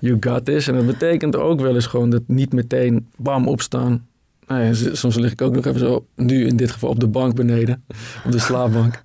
you 0.00 0.16
got 0.20 0.44
this. 0.44 0.68
En 0.68 0.74
dat 0.74 0.86
betekent 0.86 1.36
ook 1.36 1.60
wel 1.60 1.74
eens 1.74 1.86
gewoon 1.86 2.10
dat 2.10 2.22
niet 2.26 2.52
meteen 2.52 3.08
bam 3.16 3.48
opstaan... 3.48 4.06
Nou 4.48 4.62
ja, 4.62 4.94
soms 4.94 5.16
lig 5.16 5.32
ik 5.32 5.42
ook 5.42 5.54
nog 5.54 5.64
even 5.64 5.80
zo, 5.80 6.06
nu 6.14 6.46
in 6.46 6.56
dit 6.56 6.70
geval 6.70 6.90
op 6.90 7.00
de 7.00 7.08
bank 7.08 7.34
beneden, 7.34 7.84
op 8.24 8.32
de 8.32 8.38
slaapbank. 8.38 9.02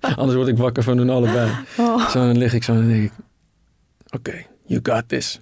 Anders 0.16 0.34
word 0.34 0.48
ik 0.48 0.56
wakker 0.56 0.82
van 0.82 0.98
hun 0.98 1.10
allebei. 1.10 1.50
Oh. 1.78 2.08
Zo 2.10 2.18
dan 2.18 2.38
lig 2.38 2.54
ik 2.54 2.62
zo 2.62 2.72
en 2.72 2.78
dan 2.78 2.88
denk 2.88 3.02
ik, 3.02 3.12
oké, 4.10 4.46
you 4.66 4.80
got 4.82 5.08
this. 5.08 5.40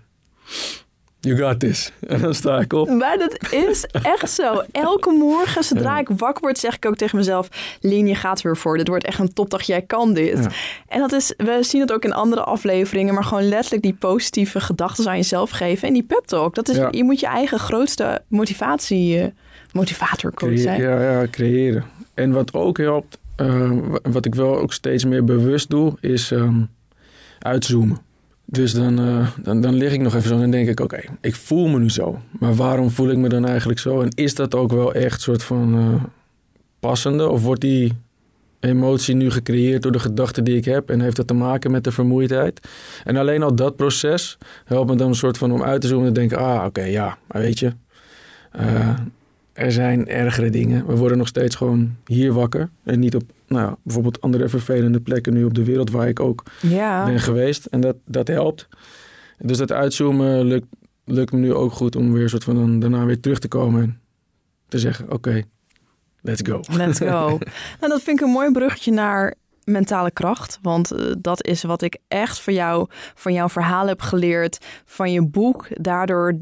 You 1.20 1.36
got 1.36 1.60
this. 1.60 1.92
En 2.06 2.20
dan 2.20 2.34
sta 2.34 2.58
ik 2.60 2.72
op. 2.72 2.88
Maar 2.90 3.18
dat 3.18 3.52
is 3.52 3.84
echt 3.84 4.30
zo. 4.30 4.62
Elke 4.72 5.10
morgen, 5.10 5.64
zodra 5.64 5.92
Ja. 5.94 5.98
ik 5.98 6.08
wakker 6.08 6.42
word, 6.42 6.58
zeg 6.58 6.76
ik 6.76 6.86
ook 6.86 6.96
tegen 6.96 7.16
mezelf... 7.18 7.48
Lien, 7.80 8.06
je 8.06 8.14
gaat 8.14 8.42
weer 8.42 8.56
voor. 8.56 8.76
Dit 8.76 8.88
wordt 8.88 9.04
echt 9.04 9.18
een 9.18 9.32
topdag. 9.32 9.62
Jij 9.62 9.82
kan 9.82 10.14
dit. 10.14 10.38
Ja. 10.38 10.50
En 10.88 11.00
dat 11.00 11.12
is, 11.12 11.34
we 11.36 11.58
zien 11.60 11.80
het 11.80 11.92
ook 11.92 12.04
in 12.04 12.12
andere 12.12 12.42
afleveringen... 12.42 13.14
maar 13.14 13.24
gewoon 13.24 13.48
letterlijk 13.48 13.82
die 13.82 13.94
positieve 13.94 14.60
gedachten 14.60 15.08
aan 15.08 15.16
jezelf 15.16 15.50
geven. 15.50 15.88
En 15.88 15.94
die 15.94 16.02
pep 16.02 16.22
talk. 16.26 16.54
Dat 16.54 16.68
is, 16.68 16.76
Ja. 16.76 16.88
Je 16.90 17.04
moet 17.04 17.20
je 17.20 17.26
eigen 17.26 17.58
grootste 17.58 18.20
motivatie... 18.28 19.20
eh, 19.20 19.26
motivator 19.72 20.34
Creë- 20.34 20.58
zijn. 20.58 20.80
ja, 20.80 21.02
ja, 21.20 21.26
creëren. 21.30 21.84
En 22.14 22.32
wat 22.32 22.54
ook 22.54 22.78
helpt, 22.78 23.18
eh, 23.36 23.70
wa- 23.70 23.98
wat 24.10 24.24
ik 24.24 24.34
wel 24.34 24.58
ook 24.58 24.72
steeds 24.72 25.04
meer 25.04 25.24
bewust 25.24 25.70
doe, 25.70 25.94
is 26.00 26.30
ehm, 26.30 26.60
uitzoomen. 27.38 27.98
Dus 28.50 28.72
dan, 28.72 28.98
eh, 28.98 29.28
dan, 29.42 29.60
dan 29.60 29.74
lig 29.74 29.92
ik 29.92 30.00
nog 30.00 30.14
even 30.14 30.28
zo 30.28 30.40
en 30.40 30.50
denk 30.50 30.68
ik, 30.68 30.80
oké, 30.80 31.00
ik 31.20 31.34
voel 31.34 31.68
me 31.68 31.78
nu 31.78 31.90
zo. 31.90 32.18
Maar 32.38 32.54
waarom 32.54 32.90
voel 32.90 33.10
ik 33.10 33.16
me 33.16 33.28
dan 33.28 33.46
eigenlijk 33.46 33.78
zo? 33.78 34.00
En 34.00 34.08
is 34.14 34.34
dat 34.34 34.54
ook 34.54 34.72
wel 34.72 34.94
echt 34.94 35.20
soort 35.20 35.42
van 35.42 35.74
eh, 35.74 36.02
passende? 36.80 37.28
Of 37.28 37.42
wordt 37.42 37.60
die 37.60 37.92
emotie 38.60 39.14
nu 39.14 39.30
gecreëerd 39.30 39.82
door 39.82 39.92
de 39.92 39.98
gedachten 39.98 40.44
die 40.44 40.56
ik 40.56 40.64
heb? 40.64 40.90
En 40.90 41.00
heeft 41.00 41.16
dat 41.16 41.26
te 41.26 41.34
maken 41.34 41.70
met 41.70 41.84
de 41.84 41.92
vermoeidheid? 41.92 42.68
En 43.04 43.16
alleen 43.16 43.42
al 43.42 43.54
dat 43.54 43.76
proces 43.76 44.38
helpt 44.64 44.90
me 44.90 44.96
dan 44.96 45.08
een 45.08 45.14
soort 45.14 45.38
van 45.38 45.52
om 45.52 45.62
uit 45.62 45.80
te 45.80 45.86
zoomen 45.86 46.06
en 46.06 46.12
te 46.12 46.20
denken, 46.20 46.38
ah, 46.38 46.64
oké, 46.64 46.82
ja, 46.82 47.18
maar 47.26 47.42
weet 47.42 47.58
je... 47.58 47.72
eh, 48.50 48.98
er 49.52 49.72
zijn 49.72 50.08
ergere 50.08 50.50
dingen. 50.50 50.86
We 50.86 50.96
worden 50.96 51.18
nog 51.18 51.28
steeds 51.28 51.56
gewoon 51.56 51.96
hier 52.06 52.32
wakker. 52.32 52.68
En 52.84 52.98
niet 52.98 53.14
op 53.14 53.22
nou, 53.48 53.74
bijvoorbeeld 53.82 54.20
andere 54.20 54.48
vervelende 54.48 55.00
plekken 55.00 55.32
nu 55.32 55.44
op 55.44 55.54
de 55.54 55.64
wereld 55.64 55.90
waar 55.90 56.08
ik 56.08 56.20
ook 56.20 56.42
Ja. 56.60 57.04
ben 57.04 57.20
geweest. 57.20 57.66
En 57.66 57.80
dat, 57.80 57.96
dat 58.04 58.28
helpt. 58.28 58.68
Dus 59.38 59.58
dat 59.58 59.72
uitzoomen 59.72 60.44
lukt, 60.44 60.66
lukt 61.04 61.32
me 61.32 61.38
nu 61.38 61.54
ook 61.54 61.72
goed 61.72 61.96
om 61.96 62.12
weer 62.12 62.28
soort 62.28 62.44
van 62.44 62.54
dan, 62.54 62.78
daarna 62.78 63.04
weer 63.04 63.20
terug 63.20 63.38
te 63.38 63.48
komen. 63.48 63.82
En 63.82 64.00
te 64.68 64.78
zeggen, 64.78 65.12
oké, 65.12 65.42
let's 66.20 66.42
go. 66.44 66.60
Let's 66.76 66.98
go. 66.98 67.38
nou, 67.80 67.92
dat 67.92 68.02
vind 68.02 68.20
ik 68.20 68.26
een 68.26 68.32
mooi 68.32 68.50
bruggetje 68.52 68.92
naar 68.92 69.34
mentale 69.64 70.10
kracht. 70.10 70.58
Want 70.62 70.90
eh, 70.90 71.12
dat 71.18 71.46
is 71.46 71.62
wat 71.62 71.82
ik 71.82 71.98
echt 72.08 72.40
van 72.40 72.54
jou, 72.54 72.86
van 73.14 73.32
jouw 73.32 73.48
verhaal 73.48 73.86
heb 73.86 74.00
geleerd. 74.00 74.58
Van 74.84 75.12
je 75.12 75.26
boek. 75.26 75.66
Daardoor 75.70 76.38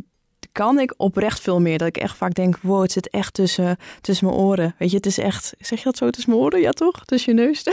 kan 0.56 0.78
ik 0.78 0.94
oprecht 0.96 1.40
veel 1.40 1.60
meer. 1.60 1.78
Dat 1.78 1.88
ik 1.88 1.96
echt 1.96 2.16
vaak 2.16 2.34
denk, 2.34 2.58
wow, 2.62 2.82
het 2.82 2.92
zit 2.92 3.10
echt 3.10 3.34
tussen, 3.34 3.76
tussen 4.00 4.26
mijn 4.26 4.38
oren. 4.38 4.74
Weet 4.78 4.90
je, 4.90 4.96
het 4.96 5.06
is 5.06 5.18
echt, 5.18 5.54
zeg 5.58 5.78
je 5.78 5.84
dat 5.84 5.96
zo, 5.96 6.10
tussen 6.10 6.30
mijn 6.32 6.42
oren? 6.42 6.60
Ja 6.60 6.70
toch? 6.70 7.04
Tussen 7.04 7.36
je 7.36 7.42
neus? 7.42 7.62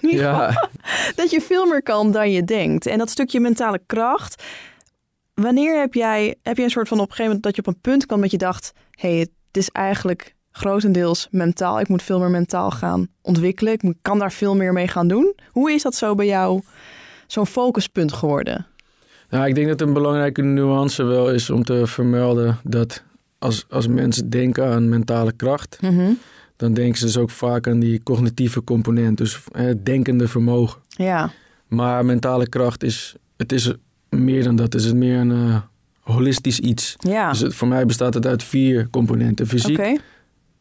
Ja, 0.00 0.68
dat 1.14 1.30
je 1.30 1.40
veel 1.40 1.66
meer 1.66 1.82
kan 1.82 2.12
dan 2.12 2.30
je 2.30 2.44
denkt. 2.44 2.86
En 2.86 2.98
dat 2.98 3.10
stukje 3.10 3.40
mentale 3.40 3.80
kracht. 3.86 4.42
Wanneer 5.34 5.80
heb 5.80 5.94
jij, 5.94 6.34
heb 6.42 6.56
je 6.56 6.62
een 6.62 6.70
soort 6.70 6.88
van 6.88 7.00
op 7.00 7.08
een 7.08 7.14
gegeven 7.14 7.32
moment 7.32 7.44
dat 7.44 7.56
je 7.56 7.60
op 7.60 7.74
een 7.74 7.80
punt 7.80 8.06
kwam 8.06 8.20
dat 8.20 8.30
je 8.30 8.38
dacht, 8.38 8.72
hé, 8.90 9.08
hey, 9.08 9.18
het 9.18 9.30
is 9.52 9.68
eigenlijk 9.68 10.34
grotendeels 10.50 11.28
mentaal. 11.30 11.80
Ik 11.80 11.88
moet 11.88 12.02
veel 12.02 12.18
meer 12.18 12.30
mentaal 12.30 12.70
gaan 12.70 13.08
ontwikkelen. 13.22 13.72
Ik 13.72 13.94
kan 14.02 14.18
daar 14.18 14.32
veel 14.32 14.56
meer 14.56 14.72
mee 14.72 14.88
gaan 14.88 15.08
doen. 15.08 15.34
Hoe 15.50 15.72
is 15.72 15.82
dat 15.82 15.94
zo 15.94 16.14
bij 16.14 16.26
jou 16.26 16.62
zo'n 17.26 17.46
focuspunt 17.46 18.12
geworden? 18.12 18.66
Nou, 19.30 19.46
ik 19.48 19.54
denk 19.54 19.68
dat 19.68 19.80
een 19.80 19.92
belangrijke 19.92 20.42
nuance 20.42 21.02
wel 21.04 21.30
is 21.30 21.50
om 21.50 21.64
te 21.64 21.86
vermelden 21.86 22.58
dat 22.64 23.02
als, 23.38 23.66
als 23.68 23.86
mensen 23.88 24.30
denken 24.30 24.66
aan 24.66 24.88
mentale 24.88 25.32
kracht, 25.32 25.78
dan 26.56 26.74
denken 26.74 26.98
ze 26.98 27.04
dus 27.04 27.16
ook 27.16 27.30
vaak 27.30 27.68
aan 27.68 27.78
die 27.80 28.02
cognitieve 28.02 28.64
component, 28.64 29.18
dus 29.18 29.40
het 29.52 29.86
denkende 29.86 30.28
vermogen. 30.28 30.80
Ja, 30.88 31.30
Maar 31.66 32.04
mentale 32.04 32.48
kracht 32.48 32.82
is, 32.82 33.14
het 33.36 33.52
is 33.52 33.72
meer 34.08 34.44
dan 34.44 34.56
dat. 34.56 34.72
Het 34.72 34.82
is 34.82 34.92
meer 34.92 35.18
een 35.18 35.32
eh, 35.32 35.60
holistisch 36.00 36.60
iets. 36.60 36.96
ja. 36.98 37.30
Dus 37.30 37.40
het, 37.40 37.54
voor 37.54 37.68
mij 37.68 37.86
bestaat 37.86 38.14
het 38.14 38.26
uit 38.26 38.42
vier 38.44 38.90
componenten. 38.90 39.46
Fysiek, 39.46 40.00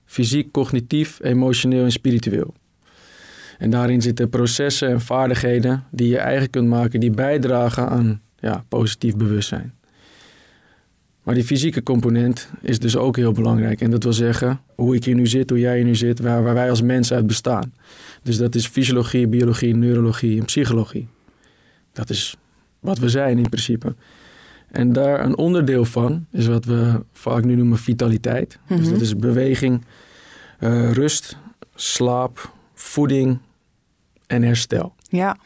fysiek, 0.05 0.51
cognitief, 0.51 1.19
emotioneel 1.21 1.83
en 1.83 1.91
spiritueel. 1.91 2.53
En 3.57 3.69
daarin 3.69 4.01
zitten 4.01 4.29
processen 4.29 4.89
en 4.89 5.01
vaardigheden 5.01 5.83
die 5.91 6.07
je 6.07 6.17
eigen 6.17 6.49
kunt 6.49 6.67
maken, 6.67 6.99
die 6.99 7.11
bijdragen 7.11 7.89
aan 7.89 8.21
ja, 8.45 8.63
positief 8.67 9.15
bewustzijn. 9.15 9.73
Maar 11.23 11.33
die 11.35 11.43
fysieke 11.43 11.83
component 11.83 12.49
is 12.61 12.79
dus 12.79 12.95
ook 12.97 13.15
heel 13.15 13.31
belangrijk. 13.31 13.81
En 13.81 13.91
dat 13.91 14.03
wil 14.03 14.13
zeggen 14.13 14.59
hoe 14.75 14.95
ik 14.95 15.03
hier 15.05 15.15
nu 15.15 15.27
zit, 15.27 15.49
hoe 15.49 15.59
jij 15.59 15.75
hier 15.75 15.85
nu 15.85 15.95
zit, 15.95 16.19
waar, 16.19 16.43
waar 16.43 16.53
wij 16.53 16.69
als 16.69 16.81
mensen 16.81 17.15
uit 17.15 17.27
bestaan. 17.27 17.73
Dus 18.23 18.37
dat 18.37 18.55
is 18.55 18.67
fysiologie, 18.67 19.27
biologie, 19.27 19.75
neurologie 19.75 20.39
en 20.39 20.45
psychologie. 20.45 21.07
Dat 21.93 22.09
is 22.09 22.35
wat 22.79 22.97
we 22.97 23.09
zijn 23.09 23.37
in 23.37 23.49
principe. 23.49 23.95
En 24.71 24.93
daar 24.93 25.25
een 25.25 25.37
onderdeel 25.37 25.85
van 25.85 26.25
is 26.31 26.47
wat 26.47 26.65
we 26.65 27.01
vaak 27.13 27.43
nu 27.43 27.55
noemen 27.55 27.77
vitaliteit. 27.77 28.59
Dus 28.67 28.79
Mhm. 28.79 28.89
dat 28.89 29.01
is 29.01 29.15
beweging, 29.15 29.85
eh, 30.59 30.91
rust, 30.91 31.37
slaap, 31.75 32.51
voeding 32.73 33.37
en 34.27 34.41
herstel. 34.43 34.93
ja. 35.09 35.37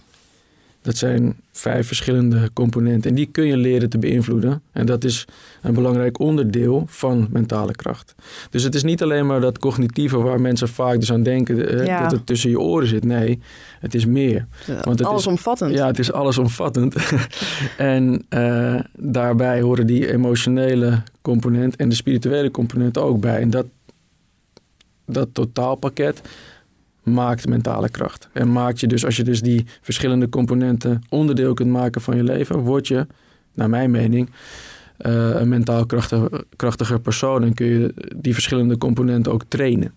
Dat 0.81 0.97
zijn 0.97 1.35
vijf 1.51 1.87
verschillende 1.87 2.49
componenten 2.53 3.09
en 3.09 3.15
die 3.15 3.25
kun 3.31 3.45
je 3.45 3.57
leren 3.57 3.89
te 3.89 3.97
beïnvloeden. 3.97 4.61
En 4.71 4.85
dat 4.85 5.03
is 5.03 5.25
een 5.61 5.73
belangrijk 5.73 6.19
onderdeel 6.19 6.83
van 6.87 7.27
mentale 7.31 7.75
kracht. 7.75 8.15
Dus 8.49 8.63
het 8.63 8.75
is 8.75 8.83
niet 8.83 9.03
alleen 9.03 9.25
maar 9.25 9.41
dat 9.41 9.59
cognitieve 9.59 10.17
waar 10.17 10.41
mensen 10.41 10.67
vaak 10.67 10.99
dus 10.99 11.11
aan 11.11 11.23
denken 11.23 11.69
eh, 11.79 11.85
Ja. 11.85 12.01
dat 12.01 12.11
het 12.11 12.25
tussen 12.25 12.49
je 12.49 12.59
oren 12.59 12.87
zit. 12.87 13.03
Nee, 13.05 13.39
het 13.79 13.95
is 13.95 14.05
meer. 14.05 14.47
Want 14.67 14.85
het 14.85 14.99
is- 14.99 15.05
Allesomvattend. 15.05 15.73
Ja, 15.73 15.87
het 15.87 15.99
is 15.99 16.11
allesomvattend. 16.11 16.95
en 17.77 18.25
eh, 18.29 18.79
daarbij 18.97 19.61
horen 19.61 19.87
die 19.87 20.11
emotionele 20.11 21.03
component 21.21 21.75
en 21.75 21.89
de 21.89 21.95
spirituele 21.95 22.51
component 22.51 22.97
ook 22.97 23.19
bij. 23.19 23.41
En 23.41 23.49
dat, 23.49 23.65
dat 25.05 25.27
totaalpakket 25.31 26.21
maakt 27.13 27.47
mentale 27.47 27.89
kracht. 27.89 28.29
En 28.33 28.51
maakt 28.51 28.79
je 28.79 28.87
dus, 28.87 29.05
als 29.05 29.15
je 29.15 29.23
dus 29.23 29.41
die 29.41 29.65
verschillende 29.81 30.29
componenten 30.29 31.03
onderdeel 31.09 31.53
kunt 31.53 31.69
maken 31.69 32.01
van 32.01 32.15
je 32.15 32.23
leven, 32.23 32.59
word 32.59 32.87
je, 32.87 33.07
naar 33.53 33.69
mijn 33.69 33.91
mening, 33.91 34.29
eh, 34.97 35.29
een 35.29 35.49
mentaal 35.49 35.85
krachtiger, 35.85 36.43
krachtiger 36.55 36.99
persoon. 36.99 37.43
En 37.43 37.53
kun 37.53 37.65
je 37.65 37.93
die 38.15 38.33
verschillende 38.33 38.77
componenten 38.77 39.31
ook 39.31 39.43
trainen. 39.47 39.93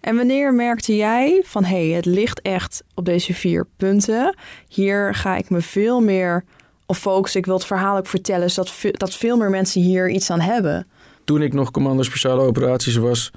En 0.00 0.16
wanneer 0.16 0.54
merkte 0.54 0.96
jij 0.96 1.42
van 1.44 1.64
hé, 1.64 1.86
hey, 1.86 1.96
het 1.96 2.04
ligt 2.04 2.40
echt 2.40 2.82
op 2.94 3.04
deze 3.04 3.34
vier 3.34 3.66
punten. 3.76 4.34
Hier 4.68 5.14
ga 5.14 5.36
ik 5.36 5.50
me 5.50 5.60
veel 5.60 6.00
meer 6.00 6.44
op 6.86 6.96
focussen. 6.96 7.40
Ik 7.40 7.46
wil 7.46 7.54
het 7.54 7.66
verhaal 7.66 7.96
ook 7.96 8.06
vertellen, 8.06 8.50
zodat 8.50 8.74
dat 8.92 9.14
veel 9.14 9.36
meer 9.36 9.50
mensen 9.50 9.82
hier 9.82 10.10
iets 10.10 10.30
aan 10.30 10.40
hebben. 10.40 10.86
Toen 11.24 11.42
ik 11.42 11.52
nog 11.52 11.70
commando 11.70 12.02
speciale 12.02 12.42
operaties 12.42 12.96
was, 12.96 13.30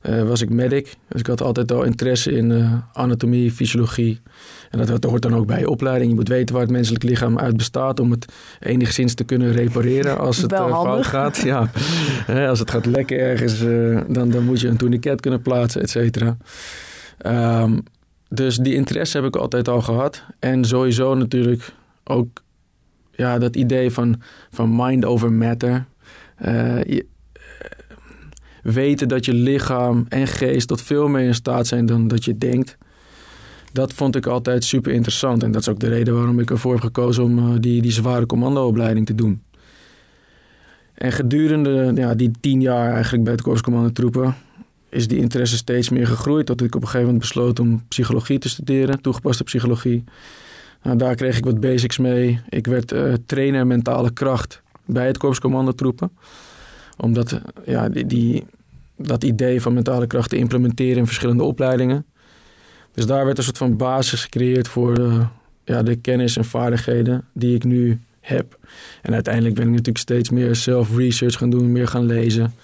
eh, 0.00 0.22
was 0.22 0.40
ik 0.40 0.50
medic. 0.50 0.94
Dus 1.08 1.20
ik 1.20 1.26
had 1.26 1.40
altijd 1.42 1.72
al 1.72 1.82
interesse 1.82 2.32
in 2.32 2.52
eh, 2.52 2.72
anatomie, 2.92 3.50
fysiologie. 3.52 4.20
En 4.70 4.78
dat, 4.78 4.86
dat 4.86 5.04
hoort 5.04 5.22
dan 5.22 5.34
ook 5.34 5.46
bij 5.46 5.58
je 5.60 5.68
opleiding. 5.70 6.10
Je 6.10 6.16
moet 6.16 6.28
weten 6.28 6.54
waar 6.54 6.62
het 6.64 6.72
menselijk 6.72 7.02
lichaam 7.04 7.38
uit 7.38 7.56
bestaat 7.56 8.00
om 8.00 8.10
het 8.10 8.32
enigszins 8.60 9.14
te 9.14 9.24
kunnen 9.24 9.52
repareren 9.52 10.18
als 10.18 10.36
het 10.36 10.52
eh, 10.52 10.82
fout 10.82 11.06
gaat. 11.06 11.36
Ja. 11.36 11.70
Als 12.48 12.58
het 12.58 12.70
gaat 12.70 12.86
lekken 12.86 13.18
ergens, 13.18 13.60
dan, 14.12 14.30
dan 14.30 14.44
moet 14.44 14.60
je 14.60 14.68
een 14.68 14.76
tourniquet 14.76 15.20
kunnen 15.20 15.42
plaatsen, 15.42 15.82
et 15.82 15.90
cetera. 15.90 16.36
Ehm, 17.18 17.78
dus 18.28 18.56
die 18.56 18.74
interesse 18.74 19.16
heb 19.16 19.26
ik 19.26 19.36
altijd 19.36 19.68
al 19.68 19.80
gehad. 19.80 20.24
En 20.38 20.64
sowieso 20.64 21.14
natuurlijk 21.14 21.72
ook 22.04 22.42
ja, 23.12 23.38
dat 23.38 23.56
idee 23.56 23.90
van, 23.90 24.20
van 24.50 24.76
mind 24.76 25.04
over 25.04 25.32
matter. 25.32 25.84
Je- 26.86 27.06
weten 28.72 29.08
dat 29.08 29.24
je 29.24 29.32
lichaam 29.32 30.06
en 30.08 30.26
geest 30.26 30.68
tot 30.68 30.82
veel 30.82 31.08
meer 31.08 31.26
in 31.26 31.34
staat 31.34 31.66
zijn 31.66 31.86
dan 31.86 32.08
dat 32.08 32.24
je 32.24 32.38
denkt. 32.38 32.76
Dat 33.72 33.92
vond 33.92 34.16
ik 34.16 34.26
altijd 34.26 34.64
super 34.64 34.92
interessant. 34.92 35.42
En 35.42 35.50
dat 35.50 35.60
is 35.60 35.68
ook 35.68 35.80
de 35.80 35.88
reden 35.88 36.14
waarom 36.14 36.40
ik 36.40 36.50
ervoor 36.50 36.72
heb 36.72 36.82
gekozen 36.82 37.24
om 37.24 37.38
eh, 37.38 37.60
die, 37.60 37.82
die 37.82 37.92
zware 37.92 38.26
commandoopleiding 38.26 39.06
te 39.06 39.14
doen. 39.14 39.42
En 40.94 41.12
gedurende 41.12 41.92
ja, 41.94 42.14
die 42.14 42.30
tien 42.40 42.60
jaar 42.60 42.92
eigenlijk 42.92 43.24
bij 43.24 43.32
het 43.32 43.42
Korps 43.42 43.60
Commando 43.60 43.92
Troepen 43.92 44.34
is 44.88 45.08
die 45.08 45.18
interesse 45.18 45.56
steeds 45.56 45.88
meer 45.88 46.06
gegroeid. 46.06 46.46
Tot 46.46 46.62
ik 46.62 46.74
op 46.74 46.80
een 46.80 46.86
gegeven 46.86 47.06
moment 47.06 47.20
besloot 47.20 47.60
om 47.60 47.82
psychologie 47.88 48.38
te 48.38 48.48
studeren, 48.48 49.00
toegepaste 49.00 49.44
psychologie. 49.44 50.04
Nou, 50.82 50.96
daar 50.96 51.14
kreeg 51.14 51.36
ik 51.36 51.44
wat 51.44 51.60
basics 51.60 51.98
mee. 51.98 52.40
Ik 52.48 52.66
werd 52.66 52.92
eh, 52.92 53.12
trainer 53.26 53.66
mentale 53.66 54.12
kracht 54.12 54.62
bij 54.84 55.06
het 55.06 55.18
Korps 55.18 55.40
Commandotroepen. 55.40 56.10
Omdat 56.96 57.40
ja, 57.64 57.88
die, 57.88 58.06
die, 58.06 58.44
dat 58.98 59.24
idee 59.24 59.62
van 59.62 59.74
mentale 59.74 60.06
kracht 60.06 60.30
te 60.30 60.36
implementeren 60.36 60.96
in 60.96 61.06
verschillende 61.06 61.42
opleidingen. 61.42 62.06
Dus 62.92 63.06
daar 63.06 63.24
werd 63.24 63.38
een 63.38 63.44
soort 63.44 63.58
van 63.58 63.76
basis 63.76 64.22
gecreëerd 64.22 64.68
voor 64.68 64.98
eh, 64.98 65.26
ja, 65.64 65.82
de 65.82 65.96
kennis 65.96 66.36
en 66.36 66.44
vaardigheden 66.44 67.24
die 67.32 67.54
ik 67.54 67.64
nu 67.64 68.00
heb. 68.20 68.58
En 69.02 69.14
uiteindelijk 69.14 69.54
ben 69.54 69.64
ik 69.64 69.70
natuurlijk 69.70 69.98
steeds 69.98 70.30
meer 70.30 70.56
self-research 70.56 71.38
gaan 71.38 71.50
doen, 71.50 71.72
meer 71.72 71.88
gaan 71.88 72.06
lezen. 72.06 72.54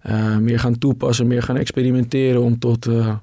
eh, 0.00 0.36
meer 0.36 0.58
gaan 0.58 0.78
toepassen, 0.78 1.26
meer 1.26 1.42
gaan 1.42 1.56
experimenteren 1.56 2.42
om 2.42 2.58
tot, 2.58 2.86
eh, 2.86 3.16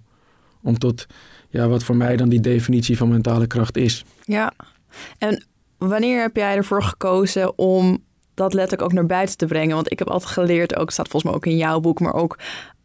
om 0.62 0.77
tot 0.77 1.05
ja, 1.50 1.67
wat 1.67 1.84
voor 1.84 1.96
mij 1.96 2.17
dan 2.17 2.29
die 2.29 2.39
definitie 2.39 2.98
van 2.98 3.10
mentale 3.10 3.48
kracht 3.48 3.77
is. 3.77 4.05
Ja. 4.25 4.53
En 5.17 5.43
wanneer 5.77 6.22
heb 6.22 6.36
jij 6.36 6.55
ervoor 6.55 6.84
gekozen 6.84 7.58
om 7.58 8.03
dat 8.41 8.53
letterlijk 8.53 8.81
ook 8.81 8.93
naar 8.93 9.05
buiten 9.05 9.38
te 9.38 9.45
brengen? 9.45 9.75
Want 9.75 9.91
ik 9.91 10.00
heb 10.00 10.10
altijd 10.10 10.31
geleerd, 10.31 10.75
ook 10.75 10.91
staat 10.91 11.07
volgens 11.07 11.31
mij 11.31 11.41
ook 11.41 11.45
in 11.45 11.57
jouw 11.57 11.79
boek, 11.79 12.00
maar 12.00 12.13
ook 12.13 12.38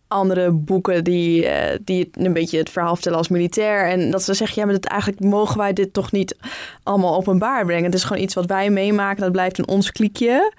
andere 0.09 0.51
boeken 0.51 1.05
die, 1.05 1.47
eh, 1.47 1.79
die 1.85 2.11
een 2.13 2.33
beetje 2.33 2.59
het 2.59 2.71
verhaal 2.71 2.95
vertellen 2.95 3.19
als 3.19 3.29
militair. 3.29 3.89
En 3.89 4.11
dat 4.11 4.23
ze 4.23 4.35
zeggen, 4.35 4.61
ja, 4.61 4.65
maar 4.65 4.75
dat 4.75 4.91
eigenlijk 4.91 5.21
mogen 5.21 5.59
wij 5.59 5.73
dit 5.73 5.93
toch 5.93 6.13
niet 6.13 6.37
allemaal 6.83 7.17
openbaar 7.17 7.65
brengen. 7.65 7.85
Het 7.85 7.95
is 7.95 8.05
gewoon 8.05 8.23
iets 8.23 8.35
wat 8.35 8.47
wij 8.47 8.71
meemaken, 8.71 9.23
dat 9.23 9.33
blijft 9.33 9.59
in 9.59 9.69
ons 9.69 9.93
kliekje. 9.93 10.53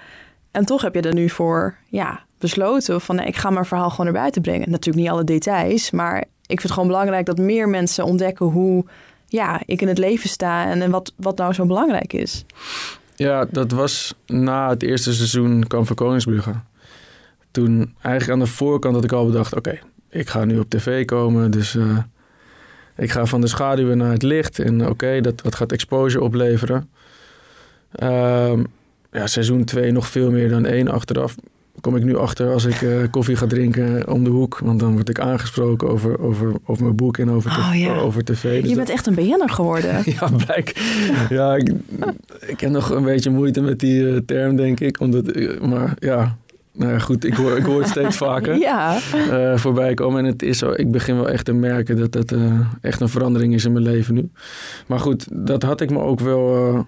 En 0.51 0.65
toch 0.65 0.81
heb 0.81 0.95
je 0.95 1.01
er 1.01 1.13
nu 1.13 1.29
voor 1.29 1.77
ja, 1.89 2.23
besloten 2.37 3.01
van 3.01 3.15
nee, 3.15 3.27
ik 3.27 3.35
ga 3.35 3.49
mijn 3.49 3.65
verhaal 3.65 3.89
gewoon 3.89 4.05
naar 4.05 4.21
buiten 4.21 4.41
brengen. 4.41 4.69
Natuurlijk 4.69 5.05
niet 5.05 5.13
alle 5.13 5.23
details, 5.23 5.91
maar 5.91 6.19
ik 6.21 6.25
vind 6.47 6.61
het 6.61 6.71
gewoon 6.71 6.87
belangrijk 6.87 7.25
dat 7.25 7.37
meer 7.37 7.69
mensen 7.69 8.05
ontdekken 8.05 8.45
hoe 8.45 8.85
ja, 9.27 9.61
ik 9.65 9.81
in 9.81 9.87
het 9.87 9.97
leven 9.97 10.29
sta 10.29 10.65
en, 10.65 10.81
en 10.81 10.91
wat, 10.91 11.13
wat 11.15 11.37
nou 11.37 11.53
zo 11.53 11.65
belangrijk 11.65 12.13
is. 12.13 12.45
Ja, 13.17 13.45
dat 13.51 13.71
was 13.71 14.13
na 14.25 14.69
het 14.69 14.83
eerste 14.83 15.13
seizoen 15.13 15.67
Kamp 15.67 15.87
van 15.87 15.95
Koningsbrugge. 15.95 16.53
Toen 17.51 17.93
eigenlijk 18.01 18.33
aan 18.33 18.45
de 18.45 18.51
voorkant 18.51 18.95
had 18.95 19.03
ik 19.03 19.11
al 19.11 19.25
bedacht... 19.25 19.55
oké, 19.55 19.79
ik 20.09 20.29
ga 20.29 20.45
nu 20.45 20.59
op 20.59 20.69
tv 20.69 21.05
komen, 21.05 21.51
dus 21.51 21.75
eh, 21.75 21.97
ik 22.95 23.11
ga 23.11 23.25
van 23.25 23.41
de 23.41 23.47
schaduwen 23.47 23.97
naar 23.97 24.11
het 24.11 24.23
licht. 24.23 24.59
En 24.59 24.87
oké, 24.87 25.21
dat, 25.21 25.41
dat 25.41 25.55
gaat 25.55 25.71
exposure 25.71 26.23
opleveren. 26.23 26.89
Ehm, 27.91 28.63
ja, 29.11 29.27
seizoen 29.27 29.65
2 29.65 29.91
nog 29.91 30.07
veel 30.07 30.31
meer 30.31 30.49
dan 30.49 30.65
één 30.65 30.87
achteraf. 30.87 31.35
Kom 31.81 31.95
ik 31.95 32.03
nu 32.03 32.17
achter 32.17 32.51
als 32.51 32.65
ik 32.65 32.81
eh, 32.81 32.89
koffie 33.11 33.35
ga 33.35 33.47
drinken 33.47 34.07
om 34.13 34.23
de 34.23 34.29
hoek. 34.29 34.59
Want 34.63 34.79
dan 34.79 34.93
word 34.93 35.09
ik 35.09 35.19
aangesproken 35.19 35.89
over, 35.89 36.19
over, 36.19 36.51
over 36.65 36.83
mijn 36.83 36.95
boek 36.95 37.17
en 37.17 37.31
over, 37.31 37.51
Oh, 37.51 37.71
ja. 37.75 37.95
over 37.95 38.23
tv. 38.23 38.41
Dus 38.43 38.69
Je 38.69 38.75
dat- 38.75 38.75
bent 38.75 38.89
echt 38.89 39.07
een 39.07 39.15
BN'er 39.15 39.49
geworden. 39.49 40.01
Ja, 40.19 40.29
blijk. 40.45 40.77
Ja, 41.29 41.55
ik, 41.55 41.71
ik 42.47 42.59
heb 42.59 42.71
nog 42.71 42.89
een 42.89 43.03
beetje 43.03 43.29
moeite 43.29 43.61
met 43.61 43.79
die 43.79 44.09
eh, 44.09 44.17
term, 44.25 44.55
denk 44.55 44.79
ik. 44.79 44.99
Omdat, 44.99 45.27
eh, 45.27 45.59
maar 45.61 45.93
ja, 45.99 46.37
nou 46.73 46.91
ja, 46.91 46.99
goed, 46.99 47.23
ik 47.25 47.33
hoor, 47.33 47.57
ik 47.57 47.63
hoor 47.65 47.79
het 47.81 47.89
steeds 47.89 48.17
vaker 48.27 48.55
Ja, 48.57 48.97
voorbij 49.57 49.93
komen. 49.93 50.19
En 50.19 50.25
het 50.31 50.41
is 50.43 50.57
zo, 50.57 50.71
ik 50.75 50.91
begin 50.91 51.15
wel 51.15 51.29
echt 51.29 51.45
te 51.45 51.53
merken 51.53 51.97
dat 51.97 52.11
dat 52.11 52.33
echt 52.81 53.01
een 53.01 53.09
verandering 53.09 53.53
is 53.53 53.65
in 53.65 53.71
mijn 53.71 53.83
leven 53.85 54.13
nu. 54.13 54.29
Maar 54.87 54.99
goed, 54.99 55.27
dat 55.31 55.63
had 55.63 55.81
ik 55.81 55.89
me 55.89 55.99
ook 55.99 56.19
wel, 56.19 56.67
eh, 56.73 56.79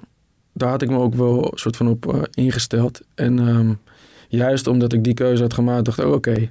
daar 0.54 0.70
had 0.70 0.82
ik 0.82 0.90
me 0.90 0.98
ook 0.98 1.16
wel 1.16 1.44
een 1.52 1.58
soort 1.58 1.78
van 1.78 1.88
op 1.88 2.28
ingesteld. 2.34 3.02
En 3.16 3.40
ehm, 3.40 3.70
juist 4.30 4.68
omdat 4.68 4.94
ik 4.94 5.04
die 5.04 5.14
keuze 5.14 5.42
had 5.42 5.54
gemaakt, 5.54 5.86
dacht 5.86 6.00
ik, 6.00 6.06
oh, 6.06 6.14
oké, 6.14 6.50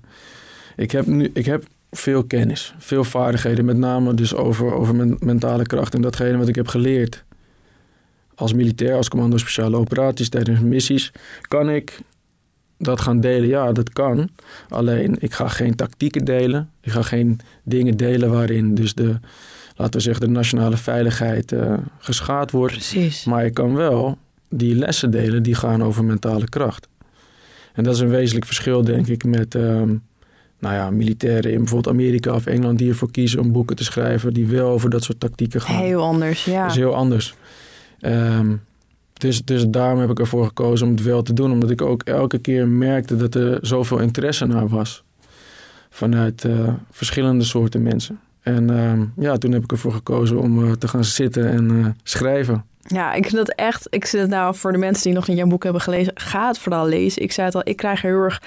ik 0.77 0.91
heb 0.91 1.07
nu, 1.07 1.31
ik 1.33 1.47
heb 1.47 1.65
veel 1.91 2.25
kennis, 2.25 2.75
veel 2.79 3.05
vaardigheden, 3.05 3.65
met 3.65 3.77
name 3.77 4.15
dus 4.15 4.35
over, 4.35 4.75
over 4.75 4.95
mijn 4.95 5.17
mentale 5.21 5.67
kracht 5.67 5.95
en 5.95 6.01
datgene 6.01 6.37
wat 6.37 6.49
ik 6.49 6.55
heb 6.55 6.69
geleerd 6.69 7.25
als 8.39 8.53
militair, 8.53 8.95
als 8.95 9.09
commando 9.09 9.37
speciale 9.37 9.77
operaties 9.77 10.29
tijdens 10.29 10.61
missies, 10.61 11.13
kan 11.41 11.71
ik 11.71 12.01
dat 12.79 13.01
gaan 13.01 13.21
delen? 13.21 13.49
Ja, 13.49 13.73
dat 13.73 13.93
kan. 13.93 14.29
Alleen 14.69 15.17
ik 15.21 15.33
ga 15.33 15.49
geen 15.49 15.75
tactieken 15.75 16.25
delen. 16.25 16.71
Ik 16.81 16.93
ga 16.93 17.03
geen 17.03 17.41
dingen 17.63 17.97
delen 17.97 18.31
waarin 18.31 18.75
dus 18.75 18.95
de, 18.95 19.19
laten 19.77 19.95
we 19.95 20.01
zeggen, 20.01 20.27
de 20.27 20.33
nationale 20.33 20.77
veiligheid 20.77 21.53
eh, 21.53 21.75
geschaad 21.99 22.51
wordt. 22.51 22.73
precies. 22.73 23.25
Maar 23.25 23.45
ik 23.45 23.55
kan 23.55 23.75
wel 23.75 24.19
die 24.49 24.75
lessen 24.75 25.11
delen 25.11 25.43
die 25.43 25.55
gaan 25.55 25.83
over 25.83 26.05
mentale 26.05 26.49
kracht. 26.49 26.89
En 27.79 27.85
dat 27.85 27.95
is 27.95 28.01
een 28.01 28.09
wezenlijk 28.09 28.47
verschil, 28.47 28.85
denk 28.85 29.07
ik, 29.07 29.25
met 29.25 29.55
ehm, 29.55 29.95
nou 30.59 30.75
ja, 30.75 30.91
militairen 30.91 31.53
in 31.53 31.59
bijvoorbeeld 31.59 31.95
Amerika 31.95 32.35
of 32.35 32.47
Engeland 32.47 32.79
die 32.79 32.89
ervoor 32.89 33.11
kiezen 33.11 33.41
om 33.41 33.53
boeken 33.53 33.77
te 33.77 33.85
schrijven 33.85 34.35
die 34.35 34.47
wel 34.47 34.69
over 34.69 34.91
dat 34.91 35.03
soort 35.03 35.21
tactieken 35.21 35.61
gaan. 35.61 35.77
Heel 35.77 36.03
anders, 36.03 36.45
ja. 36.45 36.63
Dat 36.63 36.71
is 36.71 36.77
heel 36.77 36.95
anders. 36.95 37.35
Ehm, 38.01 38.57
dus, 39.13 39.45
dus 39.45 39.67
daarom 39.69 40.01
heb 40.01 40.11
ik 40.11 40.19
ervoor 40.19 40.47
gekozen 40.47 40.87
om 40.87 40.93
het 40.93 41.03
wel 41.03 41.23
te 41.23 41.33
doen. 41.33 41.53
Omdat 41.53 41.71
ik 41.71 41.83
ook 41.83 42.03
elke 42.03 42.39
keer 42.39 42.69
merkte 42.69 43.17
dat 43.17 43.35
er 43.35 43.59
zoveel 43.63 43.99
interesse 43.99 44.47
naar 44.47 44.69
was. 44.69 45.05
Vanuit 45.91 46.45
eh, 46.45 46.75
verschillende 46.91 47.45
soorten 47.45 47.83
mensen. 47.83 48.21
En 48.41 48.71
ehm, 48.71 49.05
ja, 49.17 49.37
toen 49.37 49.53
heb 49.53 49.63
ik 49.63 49.73
ervoor 49.73 49.93
gekozen 49.93 50.39
om 50.39 50.65
eh, 50.65 50.73
te 50.73 50.89
gaan 50.89 51.05
zitten 51.05 51.51
en 51.51 51.71
eh, 51.71 51.87
schrijven. 52.03 52.65
Ja, 52.95 53.13
ik 53.13 53.25
vind 53.25 53.37
dat 53.37 53.49
echt. 53.49 53.87
Ik 53.91 54.05
zit 54.05 54.21
het 54.21 54.31
nou 54.31 54.55
voor 54.55 54.73
de 54.73 54.79
mensen 54.79 55.05
die 55.05 55.13
nog 55.13 55.29
niet 55.29 55.37
jouw 55.37 55.47
boek 55.47 55.63
hebben 55.63 55.83
gelezen. 55.83 56.13
Ga 56.15 56.47
het 56.47 56.59
vooral 56.59 56.87
lezen. 56.87 57.23
Ik 57.23 57.33
zei 57.33 57.47
het 57.47 57.55
al, 57.55 57.61
ik 57.65 57.77
krijg 57.77 58.05
er 58.05 58.11
heel 58.11 58.23
erg 58.23 58.43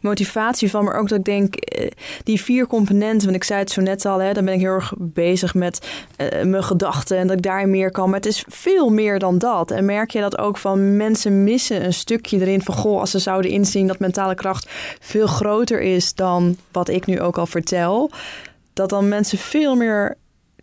motivatie 0.00 0.70
van. 0.70 0.84
Maar 0.84 0.98
ook 0.98 1.08
dat 1.08 1.18
ik 1.18 1.24
denk, 1.24 1.54
eh, 1.54 1.90
die 2.24 2.40
vier 2.40 2.66
componenten. 2.66 3.24
Want 3.24 3.36
ik 3.36 3.44
zei 3.44 3.60
het 3.60 3.70
zo 3.70 3.80
net 3.80 4.04
al, 4.04 4.18
hè, 4.18 4.32
dan 4.32 4.44
ben 4.44 4.54
ik 4.54 4.60
heel 4.60 4.72
erg 4.72 4.92
bezig 4.98 5.54
met 5.54 5.88
eh, 6.16 6.44
mijn 6.44 6.64
gedachten. 6.64 7.18
En 7.18 7.26
dat 7.26 7.36
ik 7.36 7.42
daar 7.42 7.68
meer 7.68 7.90
kan. 7.90 8.06
Maar 8.06 8.18
het 8.18 8.28
is 8.28 8.44
veel 8.48 8.88
meer 8.88 9.18
dan 9.18 9.38
dat. 9.38 9.70
En 9.70 9.84
merk 9.84 10.10
je 10.10 10.20
dat 10.20 10.38
ook 10.38 10.56
van 10.56 10.96
mensen 10.96 11.44
missen 11.44 11.84
een 11.84 11.94
stukje 11.94 12.40
erin 12.40 12.62
van 12.62 12.74
goh, 12.74 13.00
als 13.00 13.10
ze 13.10 13.18
zouden 13.18 13.50
inzien 13.50 13.86
dat 13.86 13.98
mentale 13.98 14.34
kracht 14.34 14.68
veel 15.00 15.26
groter 15.26 15.80
is 15.80 16.14
dan 16.14 16.56
wat 16.72 16.88
ik 16.88 17.06
nu 17.06 17.20
ook 17.20 17.38
al 17.38 17.46
vertel. 17.46 18.10
Dat 18.72 18.90
dan 18.90 19.08
mensen 19.08 19.38
veel 19.38 19.74
meer 19.74 20.16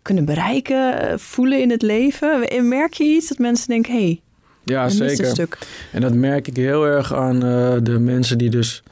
kunnen 0.08 0.24
bereiken, 0.24 1.00
eh, 1.10 1.18
voelen 1.18 1.60
in 1.60 1.70
het 1.70 1.82
leven. 1.82 2.48
En 2.50 2.68
Merk 2.68 2.92
je 2.92 3.04
iets 3.04 3.28
dat 3.28 3.38
mensen 3.38 3.68
denken, 3.68 3.92
hé, 3.92 3.98
hey, 4.04 4.20
Ja, 4.64 4.84
er 4.84 4.90
zeker. 4.90 5.26
stuk. 5.26 5.58
En 5.92 6.00
dat 6.00 6.14
merk 6.14 6.48
ik 6.48 6.56
heel 6.56 6.86
erg 6.86 7.14
aan 7.14 7.34
eh, 7.44 7.76
de 7.82 7.98
mensen 7.98 8.38
die 8.38 8.50
dus 8.50 8.82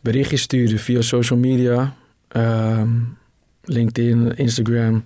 berichtjes 0.00 0.42
sturen 0.42 0.78
via 0.78 1.00
social 1.00 1.38
media. 1.38 1.94
ehm, 2.28 2.88
LinkedIn, 3.64 4.36
Instagram. 4.36 5.04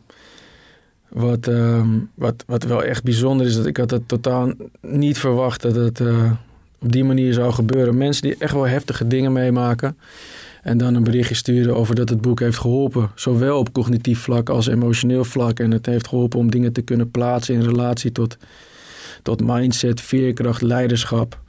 Wat, 1.09 1.47
ehm, 1.49 1.89
wat, 2.15 2.45
wat 2.47 2.63
wel 2.65 2.83
echt 2.85 3.03
bijzonder 3.05 3.47
is, 3.47 3.57
dat 3.57 3.67
ik 3.67 3.77
had 3.77 3.91
het 3.91 4.09
totaal 4.09 4.53
niet 4.81 5.19
verwacht 5.19 5.63
dat 5.63 5.75
het 5.75 6.01
eh, 6.01 6.33
op 6.79 6.93
die 6.93 7.05
manier 7.05 7.33
zou 7.33 7.53
gebeuren. 7.53 7.97
Mensen 7.97 8.23
die 8.23 8.37
echt 8.39 8.53
wel 8.53 8.67
heftige 8.69 9.07
dingen 9.07 9.33
meemaken. 9.33 9.97
En 10.67 10.79
dan 10.79 10.95
een 10.95 11.05
berichtje 11.05 11.35
sturen 11.35 11.77
over 11.77 11.95
dat 11.95 12.09
het 12.09 12.21
boek 12.21 12.41
heeft 12.41 12.59
geholpen. 12.59 13.11
Zowel 13.15 13.59
op 13.59 13.73
cognitief 13.73 14.19
vlak 14.19 14.49
als 14.49 14.67
emotioneel 14.67 15.25
vlak. 15.25 15.59
En 15.59 15.71
het 15.71 15.87
heeft 15.87 16.09
geholpen 16.09 16.39
om 16.39 16.51
dingen 16.51 16.73
te 16.73 16.83
kunnen 16.83 17.11
plaatsen 17.11 17.55
in 17.55 17.63
relatie 17.63 18.13
tot 18.13 18.37
tot 19.23 19.43
mindset, 19.45 20.01
veerkracht, 20.01 20.63
leiderschap, 20.63 21.41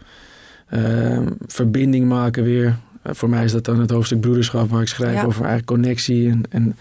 eh, 0.67 1.19
verbinding 1.47 2.07
maken 2.07 2.43
weer. 2.43 2.77
Eh, 3.01 3.13
voor 3.13 3.29
mij 3.29 3.43
is 3.43 3.51
dat 3.51 3.65
dan 3.65 3.79
het 3.79 3.89
hoofdstuk 3.89 4.21
broederschap, 4.21 4.69
waar 4.69 4.81
ik 4.81 4.87
schrijf 4.87 5.13
Ja. 5.15 5.25
over 5.25 5.45
eigen 5.45 5.65
connectie 5.65 6.29
en, 6.29 6.41
en 6.49 6.75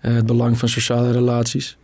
eh, 0.00 0.14
het 0.14 0.26
belang 0.26 0.58
van 0.58 0.68
sociale 0.68 1.12
relaties. 1.12 1.76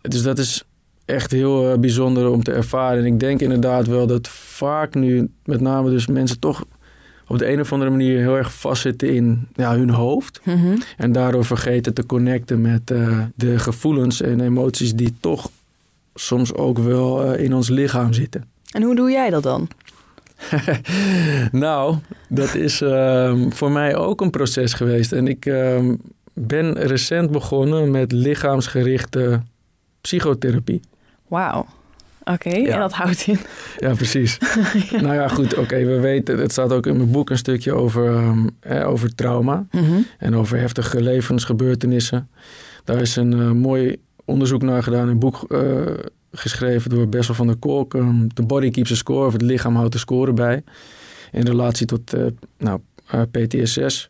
Dus 0.00 0.22
dat 0.22 0.38
is 0.38 0.64
echt 1.04 1.30
heel 1.30 1.72
eh, 1.72 1.78
bijzonder 1.78 2.30
om 2.30 2.42
te 2.42 2.52
ervaren. 2.52 2.98
En 2.98 3.12
ik 3.12 3.20
denk 3.20 3.40
inderdaad 3.40 3.86
wel 3.86 4.06
dat 4.06 4.28
vaak 4.28 4.94
nu, 4.94 5.30
met 5.44 5.60
name 5.60 5.90
dus 5.90 6.06
mensen 6.06 6.38
toch 6.38 6.64
op 7.28 7.38
de 7.38 7.52
een 7.52 7.60
of 7.60 7.72
andere 7.72 7.90
manier 7.90 8.18
heel 8.18 8.36
erg 8.36 8.54
vastzitten 8.54 9.14
in 9.14 9.48
ja, 9.54 9.76
hun 9.76 9.90
hoofd. 9.90 10.40
Mhm. 10.44 10.76
En 10.96 11.12
daardoor 11.12 11.44
vergeten 11.44 11.94
te 11.94 12.06
connecten 12.06 12.60
met 12.60 12.90
eh, 12.90 13.22
de 13.34 13.58
gevoelens 13.58 14.20
en 14.20 14.40
emoties 14.40 14.94
die 14.94 15.14
toch 15.20 15.50
soms 16.14 16.54
ook 16.54 16.78
wel 16.78 17.24
eh, 17.24 17.44
in 17.44 17.54
ons 17.54 17.68
lichaam 17.68 18.12
zitten. 18.12 18.44
En 18.72 18.82
hoe 18.82 18.94
doe 18.94 19.10
jij 19.10 19.30
dat 19.30 19.42
dan? 19.42 19.68
nou, 21.52 21.96
dat 22.28 22.54
is 22.54 22.80
ehm, 22.80 23.50
voor 23.50 23.70
mij 23.70 23.96
ook 23.96 24.20
een 24.20 24.30
proces 24.30 24.72
geweest. 24.72 25.12
En 25.12 25.28
ik 25.28 25.46
ehm, 25.46 25.94
ben 26.32 26.78
recent 26.78 27.30
begonnen 27.30 27.90
met 27.90 28.12
lichaamsgerichte 28.12 29.42
psychotherapie. 30.00 30.80
Wauw. 31.28 31.66
Oké, 32.32 32.48
Ja. 32.56 32.74
en 32.74 32.78
dat 32.80 32.92
houdt 32.92 33.26
in. 33.26 33.38
Ja, 33.84 33.94
precies. 33.94 34.38
Nou 35.02 35.14
ja, 35.14 35.28
goed, 35.28 35.56
oké, 35.56 35.84
we 35.84 36.00
weten, 36.00 36.38
het 36.38 36.52
staat 36.52 36.72
ook 36.72 36.86
in 36.86 36.96
mijn 36.96 37.10
boek 37.10 37.30
een 37.30 37.38
stukje 37.38 37.72
over, 37.72 38.22
eh, 38.60 38.88
over 38.88 39.14
trauma. 39.14 39.66
Mhm. 39.70 40.00
en 40.18 40.34
over 40.36 40.58
heftige 40.58 41.02
levensgebeurtenissen. 41.02 42.28
Daar 42.84 43.00
is 43.00 43.16
een 43.16 43.32
eh, 43.32 43.50
mooi 43.50 43.96
onderzoek 44.24 44.62
naar 44.62 44.82
gedaan, 44.82 45.08
een 45.08 45.18
boek 45.18 45.44
eh, 45.48 45.60
geschreven 46.32 46.90
door 46.90 47.08
Bessel 47.08 47.34
van 47.34 47.46
der 47.46 47.56
Kolk. 47.56 47.94
ehm, 47.94 48.26
The 48.34 48.42
Body 48.42 48.70
Keeps 48.70 48.92
a 48.92 48.94
Score, 48.94 49.26
of 49.26 49.32
het 49.32 49.42
lichaam 49.42 49.76
houdt 49.76 49.92
de 49.92 49.98
score 49.98 50.32
bij. 50.32 50.62
In 51.32 51.42
relatie 51.46 51.86
tot 51.86 52.12
eh, 52.12 52.26
nou, 52.58 52.80
PTSS. 53.30 54.08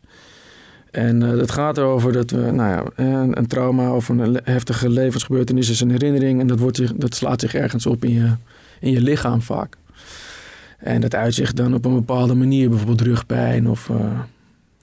En 0.91 1.23
eh, 1.23 1.37
het 1.37 1.51
gaat 1.51 1.77
erover 1.77 2.11
dat 2.11 2.31
we, 2.31 2.51
nou 2.51 2.69
ja, 2.69 2.83
een, 2.95 3.37
een 3.37 3.47
trauma 3.47 3.95
of 3.95 4.09
een 4.09 4.39
heftige 4.43 4.89
levensgebeurtenis 4.89 5.69
is 5.69 5.81
een 5.81 5.91
herinnering. 5.91 6.39
En 6.39 6.47
dat, 6.47 6.59
wordt 6.59 7.01
dat 7.01 7.15
slaat 7.15 7.39
zich 7.39 7.53
ergens 7.53 7.85
op 7.85 8.03
in 8.03 8.13
je, 8.13 8.31
in 8.79 8.91
je 8.91 9.01
lichaam 9.01 9.41
vaak. 9.41 9.77
En 10.77 11.01
dat 11.01 11.15
uitzicht 11.15 11.55
dan 11.55 11.73
op 11.73 11.85
een 11.85 11.93
bepaalde 11.93 12.33
manier, 12.33 12.69
bijvoorbeeld 12.69 13.01
rugpijn 13.01 13.69
of 13.69 13.89
eh, 13.89 14.19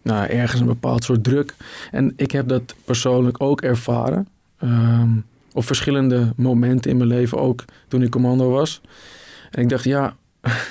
nou, 0.02 0.26
ergens 0.26 0.60
een 0.60 0.66
bepaald 0.66 1.04
soort 1.04 1.24
druk. 1.24 1.54
En 1.90 2.12
ik 2.16 2.30
heb 2.30 2.48
dat 2.48 2.74
persoonlijk 2.84 3.42
ook 3.42 3.60
ervaren. 3.60 4.28
ehm, 4.58 5.10
op 5.52 5.64
verschillende 5.64 6.32
momenten 6.36 6.90
in 6.90 6.96
mijn 6.96 7.08
leven, 7.08 7.38
ook 7.38 7.64
toen 7.88 8.02
ik 8.02 8.10
commando 8.10 8.50
was. 8.50 8.80
En 9.50 9.62
ik 9.62 9.68
dacht, 9.68 9.84
ja, 9.84 10.16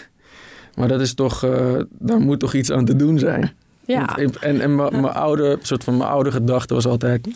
maar 0.76 0.88
dat 0.88 1.02
is 1.02 1.14
toch, 1.14 1.44
eh, 1.44 1.76
daar 1.90 2.20
moet 2.20 2.40
toch 2.40 2.54
iets 2.54 2.72
aan 2.72 2.86
te 2.86 2.96
doen 2.96 3.20
zijn. 3.20 3.52
Ja, 3.86 4.18
En, 4.18 4.32
en, 4.42 4.62
en 4.62 4.76
mijn 4.76 5.06
oude, 5.06 5.58
soort 5.62 5.84
van 5.84 5.98
mijn 5.98 6.10
oude 6.10 6.32
gedachte 6.32 6.74
was 6.74 6.88
altijd... 6.88 7.28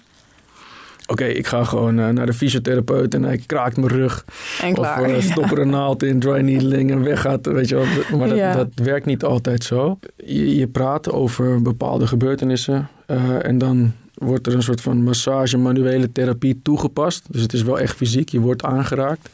Oké, 1.08 1.24
ik 1.26 1.48
ga 1.48 1.64
gewoon 1.64 2.00
eh, 2.00 2.10
naar 2.10 2.26
de 2.26 2.34
fysiotherapeut 2.34 3.14
en 3.14 3.24
hij 3.24 3.38
kraakt 3.46 3.78
mijn 3.78 3.88
rug. 3.88 4.26
en 4.62 4.70
Of 4.70 4.76
klaar. 4.76 5.04
eh, 5.04 5.22
stop 5.22 5.52
er 5.52 5.60
een 5.60 5.70
naald 5.70 6.04
in, 6.04 6.20
dry 6.20 6.40
needling 6.42 6.92
en 6.92 7.04
weggaat. 7.04 7.46
Weet 7.46 7.70
je 7.70 7.76
wel. 7.76 8.18
Maar 8.18 8.28
dat, 8.28 8.38
Ja. 8.38 8.54
dat 8.54 8.68
werkt 8.76 9.06
niet 9.06 9.24
altijd 9.24 9.64
zo. 9.64 10.00
Je, 10.16 10.56
je 10.56 10.68
praat 10.68 11.12
over 11.12 11.62
bepaalde 11.62 12.08
gebeurtenissen 12.08 12.88
eh, 13.06 13.46
en 13.46 13.58
dan 13.58 13.92
wordt 14.14 14.48
er 14.48 14.54
een 14.54 14.64
soort 14.64 14.82
van 14.82 15.04
massage, 15.04 15.58
manuele 15.58 16.12
therapie 16.12 16.60
toegepast. 16.64 17.26
Dus 17.30 17.42
het 17.42 17.54
is 17.54 17.64
wel 17.64 17.80
echt 17.80 17.96
fysiek, 17.96 18.30
je 18.30 18.40
wordt 18.40 18.64
aangeraakt. 18.64 19.30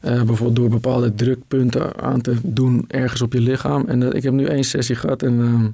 Bijvoorbeeld 0.00 0.56
door 0.56 0.68
bepaalde 0.68 1.14
drukpunten 1.14 2.02
aan 2.02 2.20
te 2.20 2.34
doen 2.42 2.84
ergens 2.88 3.22
op 3.22 3.32
je 3.32 3.40
lichaam. 3.40 3.84
En 3.88 4.12
ik 4.12 4.22
heb 4.22 4.32
nu 4.32 4.44
één 4.44 4.64
sessie 4.64 4.96
gehad 4.96 5.22
en 5.22 5.40
ehm, 5.40 5.66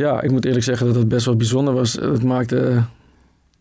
ja, 0.00 0.22
ik 0.22 0.30
moet 0.30 0.44
eerlijk 0.44 0.64
zeggen 0.64 0.86
dat 0.86 0.94
het 0.94 1.08
best 1.08 1.26
wel 1.26 1.36
bijzonder 1.36 1.74
was. 1.74 1.92
Het 1.92 2.22
maakte 2.22 2.60
eh, 2.60 2.82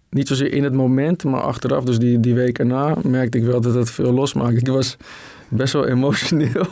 niet 0.09 0.27
zozeer 0.27 0.53
in 0.53 0.63
het 0.63 0.73
moment, 0.73 1.23
maar 1.23 1.41
achteraf, 1.41 1.83
dus 1.83 1.99
die, 1.99 2.19
die 2.19 2.33
week 2.33 2.59
erna, 2.59 2.95
merkte 3.03 3.37
ik 3.37 3.43
wel 3.43 3.61
dat 3.61 3.73
het 3.73 3.91
veel 3.91 4.11
losmaakte. 4.11 4.59
Ik 4.59 4.67
was 4.67 4.97
best 5.47 5.73
wel 5.73 5.87
emotioneel. 5.87 6.65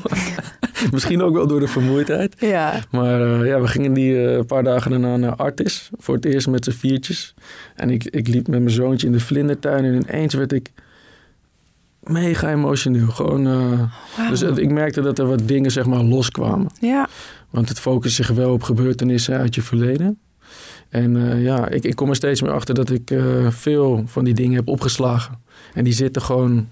Misschien 0.91 1.21
ook 1.21 1.33
wel 1.33 1.47
door 1.47 1.59
de 1.59 1.67
vermoeidheid. 1.67 2.35
Ja, 2.39 2.83
Maar 2.91 3.21
eh, 3.21 3.47
ja, 3.47 3.61
we 3.61 3.67
gingen 3.67 3.93
die 3.93 4.27
eh, 4.27 4.45
paar 4.45 4.63
dagen 4.63 4.91
daarna 4.91 5.17
naar 5.17 5.35
Artis. 5.35 5.89
Voor 5.97 6.15
het 6.15 6.25
eerst 6.25 6.47
met 6.47 6.63
z'n 6.63 6.71
viertjes. 6.71 7.33
En 7.75 7.89
ik, 7.89 8.03
ik 8.03 8.27
liep 8.27 8.47
met 8.47 8.59
mijn 8.59 8.75
zoontje 8.75 9.07
in 9.07 9.13
de 9.13 9.19
vlindertuin. 9.19 9.85
En 9.85 9.93
ineens 9.93 10.33
werd 10.33 10.51
ik 10.51 10.71
mega 12.09 12.51
emotioneel. 12.51 13.07
Gewoon, 13.07 13.47
eh, 13.47 14.29
dus 14.29 14.39
het- 14.39 14.57
ik 14.57 14.71
merkte 14.71 15.01
dat 15.01 15.19
er 15.19 15.27
wat 15.27 15.47
dingen 15.47 15.71
zeg 15.71 15.85
maar 15.85 16.03
loskwamen. 16.03 16.67
ja. 16.79 17.07
Want 17.49 17.69
het 17.69 17.79
focust 17.79 18.15
zich 18.15 18.27
wel 18.29 18.51
op 18.53 18.63
gebeurtenissen 18.63 19.37
uit 19.37 19.55
je 19.55 19.61
verleden. 19.61 20.19
En 20.89 21.31
eh, 21.31 21.43
ja, 21.43 21.67
ik, 21.69 21.83
ik 21.83 21.95
kom 21.95 22.09
er 22.09 22.15
steeds 22.15 22.41
meer 22.41 22.51
achter 22.51 22.75
dat 22.75 22.89
ik 22.89 23.11
eh, 23.11 23.47
veel 23.49 24.03
van 24.05 24.23
die 24.23 24.33
dingen 24.33 24.55
heb 24.55 24.67
opgeslagen. 24.67 25.39
En 25.73 25.83
die 25.83 25.93
zitten 25.93 26.21
gewoon 26.21 26.67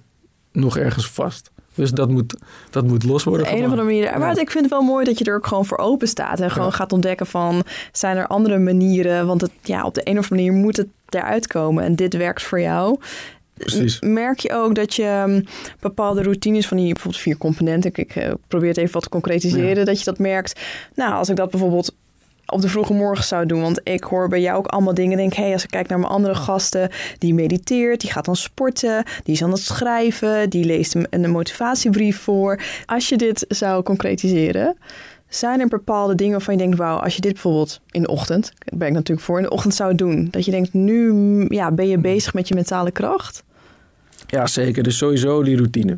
nog 0.51 0.77
ergens 0.77 1.07
vast. 1.09 1.51
Dus 1.73 1.91
dat 1.91 2.09
moet, 2.09 2.35
dat 2.69 2.87
moet 2.87 3.03
los 3.03 3.21
Op 3.25 3.27
worden. 3.27 3.45
de 3.45 3.51
een 3.51 3.57
of 3.63 3.63
andere 3.69 3.83
manier. 3.83 4.19
Maar 4.19 4.39
ik 4.39 4.51
vind 4.51 4.63
het 4.63 4.73
wel 4.73 4.81
mooi 4.81 5.05
dat 5.05 5.17
je 5.19 5.25
er 5.25 5.35
ook 5.35 5.47
gewoon 5.47 5.65
voor 5.65 5.77
open 5.77 6.07
staat. 6.07 6.39
En 6.39 6.51
gewoon 6.51 6.67
Ja. 6.67 6.73
gaat 6.73 6.91
ontdekken 6.93 7.25
van, 7.27 7.63
zijn 7.91 8.17
er 8.17 8.27
andere 8.27 8.57
manieren? 8.59 9.27
Want 9.27 9.41
het, 9.41 9.51
ja, 9.63 9.83
op 9.85 9.93
de 9.93 10.01
een 10.03 10.17
of 10.17 10.31
andere 10.31 10.49
manier 10.49 10.63
moet 10.63 10.77
het 10.77 10.87
eruit 11.09 11.47
komen. 11.47 11.83
En 11.83 11.95
dit 11.95 12.13
werkt 12.17 12.43
voor 12.43 12.59
jou. 12.61 12.99
Precies. 13.57 13.99
Merk 13.99 14.39
je 14.39 14.53
ook 14.53 14.75
dat 14.75 14.93
je 14.93 15.43
bepaalde 15.79 16.23
routines 16.23 16.67
van 16.67 16.77
die 16.77 16.93
bijvoorbeeld 16.93 17.23
vier 17.23 17.37
componenten, 17.37 17.89
ik, 17.89 17.97
ik 17.97 18.15
eh, 18.15 18.31
probeer 18.47 18.69
het 18.69 18.77
even 18.77 18.93
wat 18.93 19.03
te 19.03 19.09
concretiseren, 19.09 19.85
dat 19.85 19.99
je 19.99 20.05
dat 20.05 20.19
merkt. 20.19 20.59
Nou, 20.95 21.13
als 21.13 21.29
ik 21.29 21.35
dat 21.35 21.51
bijvoorbeeld 21.51 21.95
op 22.45 22.61
de 22.61 22.69
vroege 22.69 22.93
morgen 22.93 23.23
zou 23.25 23.45
doen, 23.45 23.61
want 23.61 23.81
ik 23.83 24.03
hoor 24.03 24.27
bij 24.27 24.41
jou 24.41 24.57
ook 24.57 24.67
allemaal 24.67 24.93
dingen, 24.93 25.17
denk, 25.17 25.33
hé, 25.33 25.43
hey, 25.43 25.53
als 25.53 25.63
ik 25.63 25.69
kijk 25.69 25.87
naar 25.87 25.99
mijn 25.99 26.11
andere 26.11 26.35
gasten, 26.35 26.89
die 27.17 27.33
mediteert, 27.33 28.01
die 28.01 28.11
gaat 28.11 28.25
dan 28.25 28.35
sporten, 28.35 29.03
die 29.23 29.33
is 29.33 29.43
aan 29.43 29.51
het 29.51 29.59
schrijven, 29.59 30.49
die 30.49 30.65
leest 30.65 30.95
een, 30.95 31.07
een 31.09 31.31
motivatiebrief 31.31 32.19
voor. 32.19 32.61
Als 32.85 33.09
je 33.09 33.17
dit 33.17 33.45
zou 33.47 33.83
concretiseren, 33.83 34.77
zijn 35.27 35.59
er 35.59 35.67
bepaalde 35.67 36.15
dingen 36.15 36.31
waarvan 36.31 36.53
je 36.53 36.59
denkt, 36.59 36.77
wauw, 36.77 36.97
als 36.97 37.15
je 37.15 37.21
dit 37.21 37.33
bijvoorbeeld 37.33 37.81
in 37.91 38.01
de 38.01 38.07
ochtend, 38.07 38.53
daar 38.59 38.79
ben 38.79 38.87
ik 38.87 38.93
natuurlijk 38.93 39.25
voor, 39.25 39.37
in 39.37 39.43
de 39.43 39.49
ochtend 39.49 39.75
zou 39.75 39.95
doen, 39.95 40.27
dat 40.31 40.45
je 40.45 40.51
denkt, 40.51 40.73
nu 40.73 41.45
ja, 41.49 41.71
ben 41.71 41.87
je 41.87 41.97
bezig 41.97 42.33
met 42.33 42.47
je 42.47 42.53
mentale 42.53 42.91
kracht? 42.91 43.43
Ja, 44.27 44.47
zeker. 44.47 44.83
Dus 44.83 44.97
sowieso 44.97 45.43
die 45.43 45.55
routine. 45.55 45.97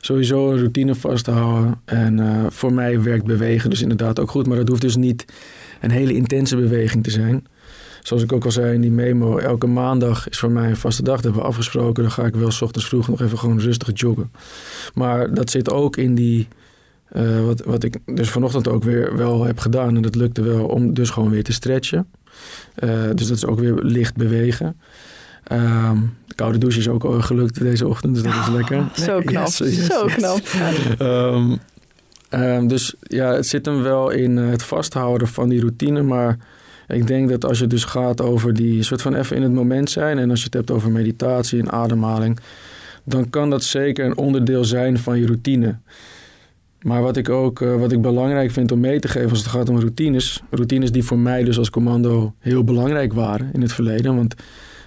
Sowieso 0.00 0.50
een 0.50 0.58
routine 0.58 0.94
vasthouden. 0.94 1.80
En 1.84 2.20
eh, 2.20 2.46
voor 2.48 2.72
mij 2.72 3.02
werkt 3.02 3.24
bewegen 3.24 3.70
dus 3.70 3.82
inderdaad 3.82 4.20
ook 4.20 4.30
goed. 4.30 4.46
Maar 4.46 4.56
dat 4.56 4.68
hoeft 4.68 4.80
dus 4.80 4.96
niet 4.96 5.24
een 5.80 5.90
hele 5.90 6.14
intense 6.14 6.56
beweging 6.56 7.04
te 7.04 7.10
zijn. 7.10 7.46
Zoals 8.02 8.22
ik 8.22 8.32
ook 8.32 8.44
al 8.44 8.50
zei 8.50 8.74
in 8.74 8.80
die 8.80 8.90
memo, 8.90 9.38
elke 9.38 9.66
maandag 9.66 10.28
is 10.28 10.38
voor 10.38 10.50
mij 10.50 10.68
een 10.68 10.76
vaste 10.76 11.02
dag. 11.02 11.14
Dat 11.14 11.24
hebben 11.24 11.42
we 11.42 11.48
afgesproken. 11.48 12.02
Dan 12.02 12.12
ga 12.12 12.24
ik 12.24 12.34
wel 12.34 12.50
's 12.50 12.62
ochtends 12.62 12.88
vroeg 12.88 13.08
nog 13.08 13.20
even 13.20 13.38
gewoon 13.38 13.60
rustig 13.60 13.90
joggen. 13.92 14.32
Maar 14.94 15.34
dat 15.34 15.50
zit 15.50 15.70
ook 15.70 15.96
in 15.96 16.14
die... 16.14 16.48
eh, 17.08 17.44
wat, 17.44 17.64
wat 17.64 17.84
ik 17.84 17.98
dus 18.04 18.30
vanochtend 18.30 18.68
ook 18.68 18.84
weer 18.84 19.16
wel 19.16 19.44
heb 19.44 19.58
gedaan. 19.58 19.96
En 19.96 20.02
dat 20.02 20.14
lukte 20.14 20.42
wel 20.42 20.66
om 20.66 20.94
dus 20.94 21.10
gewoon 21.10 21.30
weer 21.30 21.44
te 21.44 21.52
stretchen. 21.52 22.06
Eh, 22.74 22.88
dus 23.14 23.26
dat 23.26 23.36
is 23.36 23.46
ook 23.46 23.60
weer 23.60 23.74
licht 23.74 24.16
bewegen. 24.16 24.76
Ehm, 25.44 25.96
de 26.26 26.34
koude 26.34 26.58
douche 26.58 26.78
is 26.78 26.88
ook 26.88 27.04
al 27.04 27.20
gelukt 27.20 27.58
deze 27.58 27.88
ochtend, 27.88 28.14
dus 28.14 28.22
dat 28.22 28.34
is 28.34 28.48
lekker. 28.48 28.88
Zo 28.94 29.20
knap, 29.20 29.46
Yes, 29.46 29.58
yes, 29.58 29.86
zo 29.86 30.04
yes. 30.04 30.14
knap. 30.14 30.40
Ehm, 30.98 31.56
ehm, 32.28 32.66
dus 32.66 32.94
ja, 33.00 33.32
het 33.32 33.46
zit 33.46 33.66
hem 33.66 33.82
wel 33.82 34.10
in 34.10 34.38
eh, 34.38 34.48
het 34.48 34.62
vasthouden 34.62 35.28
van 35.28 35.48
die 35.48 35.60
routine. 35.60 36.02
Maar 36.02 36.38
ik 36.88 37.06
denk 37.06 37.28
dat 37.28 37.44
als 37.44 37.58
je 37.58 37.66
dus 37.66 37.84
gaat 37.84 38.20
over 38.20 38.54
die 38.54 38.82
soort 38.82 39.02
van 39.02 39.14
even 39.14 39.36
in 39.36 39.42
het 39.42 39.52
moment 39.52 39.90
zijn. 39.90 40.18
En 40.18 40.30
als 40.30 40.38
je 40.38 40.44
het 40.44 40.54
hebt 40.54 40.70
over 40.70 40.90
meditatie 40.90 41.60
en 41.60 41.70
ademhaling. 41.70 42.38
Dan 43.04 43.30
kan 43.30 43.50
dat 43.50 43.64
zeker 43.64 44.04
een 44.04 44.16
onderdeel 44.16 44.64
zijn 44.64 44.98
van 44.98 45.18
je 45.18 45.26
routine. 45.26 45.76
Maar 46.82 47.02
wat 47.02 47.16
ik 47.16 47.28
ook 47.28 47.60
eh, 47.60 47.76
wat 47.76 47.92
ik 47.92 48.02
belangrijk 48.02 48.50
vind 48.50 48.72
om 48.72 48.80
mee 48.80 49.00
te 49.00 49.08
geven 49.08 49.30
als 49.30 49.38
het 49.38 49.48
gaat 49.48 49.68
om 49.68 49.78
routines. 49.78 50.42
Routines 50.50 50.92
die 50.92 51.04
voor 51.04 51.18
mij 51.18 51.44
dus 51.44 51.58
als 51.58 51.70
commando 51.70 52.34
heel 52.38 52.64
belangrijk 52.64 53.12
waren 53.12 53.50
in 53.52 53.62
het 53.62 53.72
verleden. 53.72 54.16
Want 54.16 54.34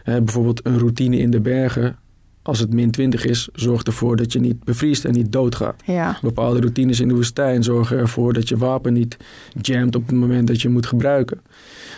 bijvoorbeeld 0.04 0.66
een 0.66 0.78
routine 0.80 1.18
in 1.18 1.32
de 1.32 1.42
bergen. 1.42 1.98
Als 2.44 2.60
het 2.60 2.74
min 2.74 2.92
20 2.92 3.26
is, 3.26 3.50
zorgt 3.54 3.88
ervoor 3.88 4.16
dat 4.16 4.34
je 4.34 4.40
niet 4.40 4.64
bevriest 4.64 5.06
en 5.06 5.14
niet 5.14 5.32
doodgaat. 5.32 5.82
Ja, 5.86 6.18
Bepaalde 6.22 6.60
routines 6.60 7.00
in 7.00 7.08
de 7.08 7.14
woestijn 7.14 7.64
zorgen 7.64 7.98
ervoor 7.98 8.34
dat 8.34 8.50
je 8.50 8.58
wapen 8.58 8.94
niet 8.94 9.18
jamt 9.62 9.96
op 9.96 10.08
het 10.08 10.16
moment 10.16 10.48
dat 10.48 10.62
je 10.62 10.70
moet 10.70 10.86
gebruiken. 10.86 11.42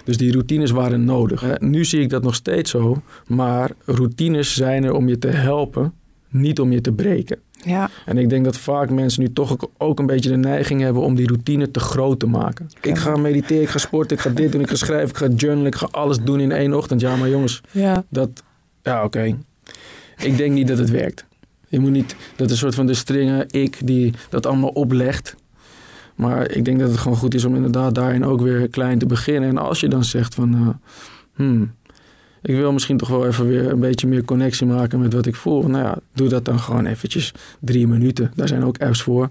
Dus 0.06 0.18
die 0.18 0.32
routines 0.32 0.72
waren 0.72 1.06
nodig. 1.06 1.60
Nu 1.60 1.86
zie 1.86 2.02
ik 2.02 2.10
dat 2.10 2.24
nog 2.24 2.36
steeds 2.36 2.72
zo, 2.72 3.02
maar 3.28 3.72
routines 3.86 4.56
zijn 4.56 4.84
er 4.84 4.94
om 4.94 5.08
je 5.08 5.18
te 5.18 5.28
helpen, 5.28 5.94
niet 6.30 6.60
om 6.60 6.72
je 6.72 6.82
te 6.82 6.94
breken. 6.94 7.40
Ja, 7.66 7.90
En 8.06 8.18
ik 8.18 8.30
denk 8.30 8.46
dat 8.46 8.58
vaak 8.58 8.90
mensen 8.90 9.22
nu 9.22 9.34
toch 9.34 9.56
ook- 9.78 10.00
een 10.00 10.06
beetje 10.06 10.30
de 10.30 10.36
neiging 10.38 10.82
hebben 10.82 11.02
om 11.02 11.16
die 11.16 11.28
routine 11.28 11.72
te 11.72 11.80
groot 11.80 12.20
te 12.20 12.28
maken. 12.28 12.70
Ik 12.82 12.98
ga 12.98 13.16
mediteren, 13.16 13.64
ik 13.64 13.70
ga 13.70 13.78
sporten, 13.78 14.18
ik 14.18 14.24
ga 14.24 14.30
dit 14.30 14.52
doen, 14.52 14.62
ik 14.62 14.70
ga 14.70 14.76
schrijven, 14.76 15.10
ik 15.10 15.18
ga 15.18 15.28
journalen, 15.28 15.66
ik 15.68 15.76
ga 15.76 15.88
alles 15.92 16.20
doen 16.20 16.40
in 16.40 16.52
één 16.52 16.74
ochtend. 16.74 17.02
Ja, 17.02 17.16
maar 17.16 17.30
jongens, 17.30 17.62
ja. 17.72 18.04
dat, 18.10 18.44
ja, 18.84 19.04
oké. 19.04 19.38
Ik 20.18 20.38
denk 20.38 20.54
niet 20.54 20.68
dat 20.68 20.78
het 20.78 20.90
werkt. 20.90 21.26
Je 21.68 21.80
moet 21.80 21.92
niet, 21.92 22.16
dat 22.36 22.50
een 22.52 22.58
soort 22.58 22.76
van 22.76 22.86
de 22.86 22.94
stringen 22.94 23.46
ik 23.50 23.78
die 23.84 24.14
dat 24.30 24.46
allemaal 24.46 24.70
oplegt. 24.70 25.36
Maar 26.16 26.52
ik 26.52 26.66
denk 26.66 26.80
dat 26.80 26.90
het 26.90 26.98
gewoon 27.00 27.18
goed 27.18 27.34
is 27.34 27.46
om 27.46 27.56
inderdaad 27.56 27.96
daarin 27.96 28.26
ook 28.26 28.42
weer 28.42 28.68
klein 28.70 28.98
te 29.00 29.06
beginnen. 29.06 29.50
En 29.50 29.58
als 29.58 29.80
je 29.80 29.88
dan 29.88 30.04
zegt 30.04 30.36
van, 30.36 30.54
eh, 30.54 30.68
hmm, 31.36 31.72
ik 32.44 32.56
wil 32.56 32.72
misschien 32.72 32.98
toch 32.98 33.10
wel 33.10 33.28
even 33.28 33.48
weer 33.48 33.72
een 33.72 33.80
beetje 33.80 34.08
meer 34.08 34.26
connectie 34.26 34.66
maken 34.68 35.00
met 35.00 35.14
wat 35.14 35.26
ik 35.26 35.36
voel. 35.36 35.62
Nou 35.68 35.84
ja, 35.84 35.98
doe 36.14 36.28
dat 36.28 36.46
dan 36.46 36.60
gewoon 36.60 36.86
eventjes 36.86 37.32
drie 37.60 37.88
minuten. 37.88 38.32
Daar 38.36 38.48
zijn 38.48 38.64
ook 38.66 38.78
apps 38.78 39.02
voor. 39.02 39.28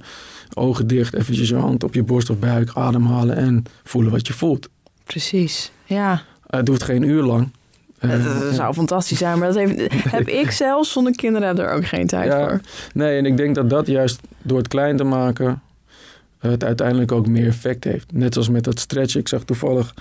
Ogen 0.54 0.86
dicht, 0.86 1.14
eventjes 1.14 1.48
je 1.48 1.56
hand 1.56 1.84
op 1.84 1.94
je 1.94 2.02
borst 2.02 2.30
of 2.30 2.38
buik, 2.38 2.70
ademhalen 2.74 3.36
en 3.36 3.64
voelen 3.84 4.12
wat 4.12 4.26
je 4.26 4.32
voelt. 4.32 4.68
Precies. 5.04 5.70
Ja, 5.84 6.22
Het 6.46 6.68
hoeft 6.68 6.82
geen 6.82 7.02
uur 7.02 7.22
lang. 7.22 7.48
Eh, 7.98 8.10
dat, 8.24 8.40
dat 8.42 8.54
zou 8.54 8.74
fantastisch 8.74 9.18
zijn. 9.18 9.38
Maar 9.38 9.52
dat 9.52 9.56
heeft, 9.56 9.92
heb 10.16 10.28
ik 10.28 10.50
zelf 10.50 10.86
zonder 10.86 11.12
kinderen 11.16 11.58
er 11.58 11.70
ook 11.72 11.86
geen 11.86 12.06
tijd 12.06 12.32
Ja. 12.32 12.48
voor. 12.48 12.60
Nee, 12.94 13.18
en 13.18 13.26
ik 13.26 13.36
denk 13.36 13.54
dat 13.54 13.70
dat 13.70 13.86
juist 13.86 14.20
door 14.42 14.58
het 14.58 14.68
klein 14.68 14.96
te 14.96 15.04
maken 15.04 15.46
eh, 15.46 15.52
het 16.50 16.64
uiteindelijk 16.64 17.12
ook 17.12 17.26
meer 17.26 17.46
effect 17.46 17.84
heeft. 17.84 18.12
Net 18.12 18.32
zoals 18.32 18.48
met 18.48 18.64
dat 18.64 18.78
stretchen. 18.80 19.20
Ik 19.20 19.28
zag 19.28 19.42
toevallig, 19.44 19.94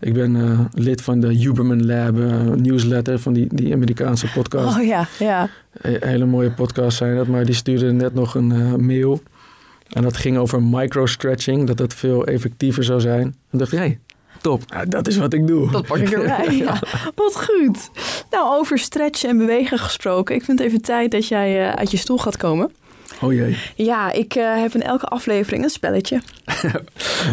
ik 0.00 0.12
ben 0.14 0.36
eh, 0.36 0.60
lid 0.74 1.02
van 1.02 1.20
de 1.20 1.34
Huberman 1.34 1.86
Lab 1.86 2.18
eh, 2.18 2.40
newsletter 2.40 3.18
van 3.18 3.32
die, 3.32 3.46
die 3.54 3.72
Amerikaanse 3.74 4.26
podcast. 4.34 4.76
Oh 4.78 4.84
ja, 4.84 5.08
ja. 5.18 5.48
He- 5.80 5.96
hele 6.00 6.24
mooie 6.26 6.50
podcast 6.52 6.96
zijn 6.96 7.16
dat, 7.16 7.26
maar 7.26 7.44
die 7.44 7.54
stuurde 7.54 7.92
net 7.92 8.14
nog 8.14 8.34
een 8.34 8.52
eh, 8.52 8.74
mail. 8.74 9.22
En 9.88 10.02
dat 10.02 10.16
ging 10.16 10.36
over 10.38 10.62
micro-stretching, 10.62 11.66
dat 11.66 11.76
dat 11.76 11.94
veel 11.94 12.26
effectiever 12.26 12.84
zou 12.84 13.00
zijn. 13.00 13.34
En 13.50 13.58
dacht 13.58 13.72
ik, 13.72 13.78
hey, 13.78 13.98
top, 14.40 14.62
Nou, 14.70 14.88
dat 14.88 15.08
is 15.08 15.16
wat 15.16 15.32
ik 15.32 15.46
doe. 15.46 15.70
Dat 15.70 15.86
pak 15.86 15.96
ik 15.98 16.10
erbij. 16.18 16.56
Ja. 16.56 16.82
Wat 17.14 17.44
goed. 17.44 17.90
Nou, 18.30 18.58
over 18.58 18.78
stretchen 18.78 19.28
en 19.30 19.38
bewegen 19.38 19.78
gesproken. 19.78 20.34
Ik 20.34 20.44
vind 20.44 20.58
het 20.58 20.68
even 20.68 20.80
tijd 20.82 21.10
dat 21.10 21.26
jij 21.28 21.68
eh, 21.68 21.72
uit 21.74 21.90
je 21.90 21.96
stoel 21.96 22.18
gaat 22.18 22.36
komen. 22.36 22.70
Oh 23.22 23.32
jee. 23.32 23.58
Ja, 23.74 24.12
ik 24.12 24.34
eh, 24.34 24.60
heb 24.60 24.74
in 24.74 24.82
elke 24.82 25.06
aflevering 25.06 25.64
een 25.64 25.70
spelletje. 25.70 26.20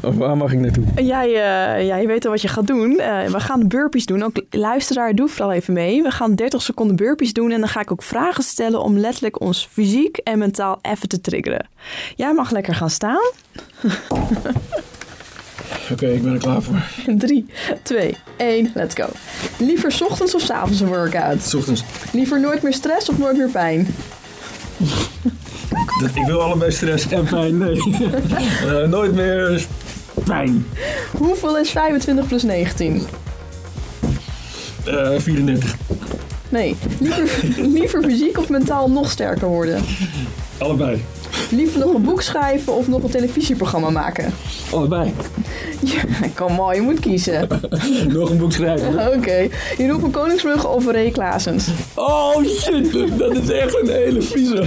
Oh, 0.03 0.17
waar 0.17 0.37
mag 0.37 0.51
ik 0.51 0.59
naartoe? 0.59 0.83
Jij, 0.95 1.27
eh, 1.27 1.87
ja, 1.87 1.95
je 1.95 2.07
weet 2.07 2.25
al 2.25 2.31
wat 2.31 2.41
je 2.41 2.47
gaat 2.47 2.67
doen. 2.67 2.99
Eh, 2.99 3.25
we 3.25 3.39
gaan 3.39 3.67
burpees 3.67 4.05
doen. 4.05 4.23
Ook 4.23 4.41
luisteraar, 4.49 5.15
doe 5.15 5.27
vooral 5.27 5.51
even 5.51 5.73
mee. 5.73 6.03
We 6.03 6.11
gaan 6.11 6.35
30 6.35 6.61
seconden 6.61 6.95
burpees 6.95 7.33
doen. 7.33 7.51
En 7.51 7.59
dan 7.59 7.69
ga 7.69 7.81
ik 7.81 7.91
ook 7.91 8.03
vragen 8.03 8.43
stellen 8.43 8.81
om 8.81 8.97
letterlijk 8.97 9.41
ons 9.41 9.67
fysiek 9.71 10.17
en 10.17 10.39
mentaal 10.39 10.79
even 10.81 11.09
te 11.09 11.21
triggeren. 11.21 11.67
Jij 12.15 12.33
mag 12.33 12.51
lekker 12.51 12.75
gaan 12.75 12.89
staan. 12.89 13.31
Oké, 15.91 16.07
ik 16.07 16.23
ben 16.23 16.33
er 16.33 16.39
klaar 16.39 16.61
voor. 16.61 16.83
3, 17.17 17.45
2, 17.83 18.15
1, 18.37 18.71
let's 18.73 18.95
go. 18.95 19.05
Liever 19.57 19.91
's 19.91 20.01
ochtends 20.01 20.35
of 20.35 20.41
's 20.41 20.49
avonds 20.49 20.79
een 20.79 20.87
workout? 20.87 21.41
S 21.41 21.53
ochtends. 21.53 21.83
Liever 22.11 22.39
nooit 22.39 22.61
meer 22.61 22.73
stress 22.73 23.09
of 23.09 23.17
nooit 23.17 23.37
meer 23.37 23.49
pijn? 23.49 23.87
Dat- 26.01 26.09
Ik 26.13 26.25
wil 26.25 26.41
allebei 26.41 26.71
stress 26.71 27.07
en 27.09 27.23
pijn. 27.25 27.57
Nee. 27.57 27.81
Eh, 28.67 28.87
nooit 28.87 29.13
meer 29.15 29.65
pijn. 30.23 30.65
Hoeveel 31.17 31.57
is 31.57 31.69
25 31.69 32.27
plus 32.27 32.43
19? 32.43 33.01
Eh 34.85 35.09
34. 35.17 35.75
Nee. 36.49 36.75
Liever, 36.99 37.29
liever 37.77 38.03
fysiek 38.03 38.37
of 38.37 38.49
mentaal 38.49 38.89
nog 38.89 39.11
sterker 39.11 39.47
worden? 39.47 39.81
Allebei. 40.57 41.03
Liever 41.51 41.79
nog 41.79 41.93
een 41.93 42.03
boek 42.03 42.21
schrijven 42.21 42.73
of 42.73 42.87
nog 42.87 43.03
een 43.03 43.09
televisieprogramma 43.09 43.89
maken? 43.89 44.33
Allebei. 44.71 45.13
Ja, 45.83 46.01
kom 46.35 46.59
on, 46.59 46.75
je 46.75 46.81
moet 46.81 46.99
kiezen. 46.99 47.47
Nog 48.07 48.29
een 48.29 48.37
boek 48.37 48.51
schrijven. 48.51 49.07
Oké. 49.17 49.47
Jeroen 49.77 49.99
van 49.99 50.11
Koningsbrugge 50.11 50.67
of 50.67 50.85
Ray 50.91 51.09
Klaasens? 51.09 51.67
Oh 51.95 52.43
shit, 52.45 53.17
dat 53.17 53.35
is 53.37 53.49
echt 53.49 53.81
een 53.81 53.89
hele 53.89 54.21
vieze. 54.21 54.63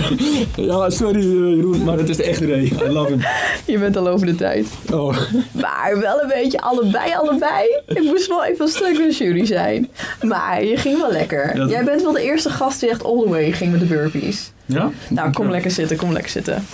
Ja, 0.56 0.90
sorry 0.90 1.20
eh, 1.20 1.56
Jeroen, 1.56 1.84
maar 1.84 1.98
het 1.98 2.08
is 2.08 2.16
de 2.16 2.22
echte 2.24 2.46
Ray. 2.46 2.62
I 2.64 2.88
love 2.88 3.08
him. 3.10 3.20
Je 3.64 3.78
bent 3.78 3.96
al 3.96 4.08
over 4.08 4.26
de 4.26 4.34
tijd. 4.34 4.66
Oh. 4.92 5.16
Maar 5.52 5.98
wel 6.00 6.22
een 6.22 6.28
beetje 6.28 6.60
allebei, 6.60 7.12
allebei. 7.14 7.80
Ik 7.86 8.02
moest 8.02 8.26
wel 8.28 8.44
even 8.44 8.66
in 8.88 9.08
de 9.08 9.14
jury 9.18 9.46
zijn. 9.46 9.90
Maar 10.22 10.64
je 10.64 10.76
ging 10.76 10.98
wel 11.00 11.10
lekker. 11.12 11.54
Dat- 11.56 11.70
Jij 11.70 11.84
bent 11.84 12.02
wel 12.02 12.12
de 12.12 12.22
eerste 12.22 12.50
gast 12.50 12.80
die 12.80 12.88
echt 12.90 13.04
all 13.04 13.22
the 13.22 13.28
way 13.28 13.52
ging 13.52 13.70
met 13.70 13.80
de 13.80 13.86
burpees. 13.86 14.52
Ja? 14.66 14.90
Nou, 15.08 15.32
kom 15.32 15.50
lekker 15.50 15.70
zitten, 15.70 15.96
kom 15.96 16.12
lekker 16.12 16.30
zitten. 16.30 16.66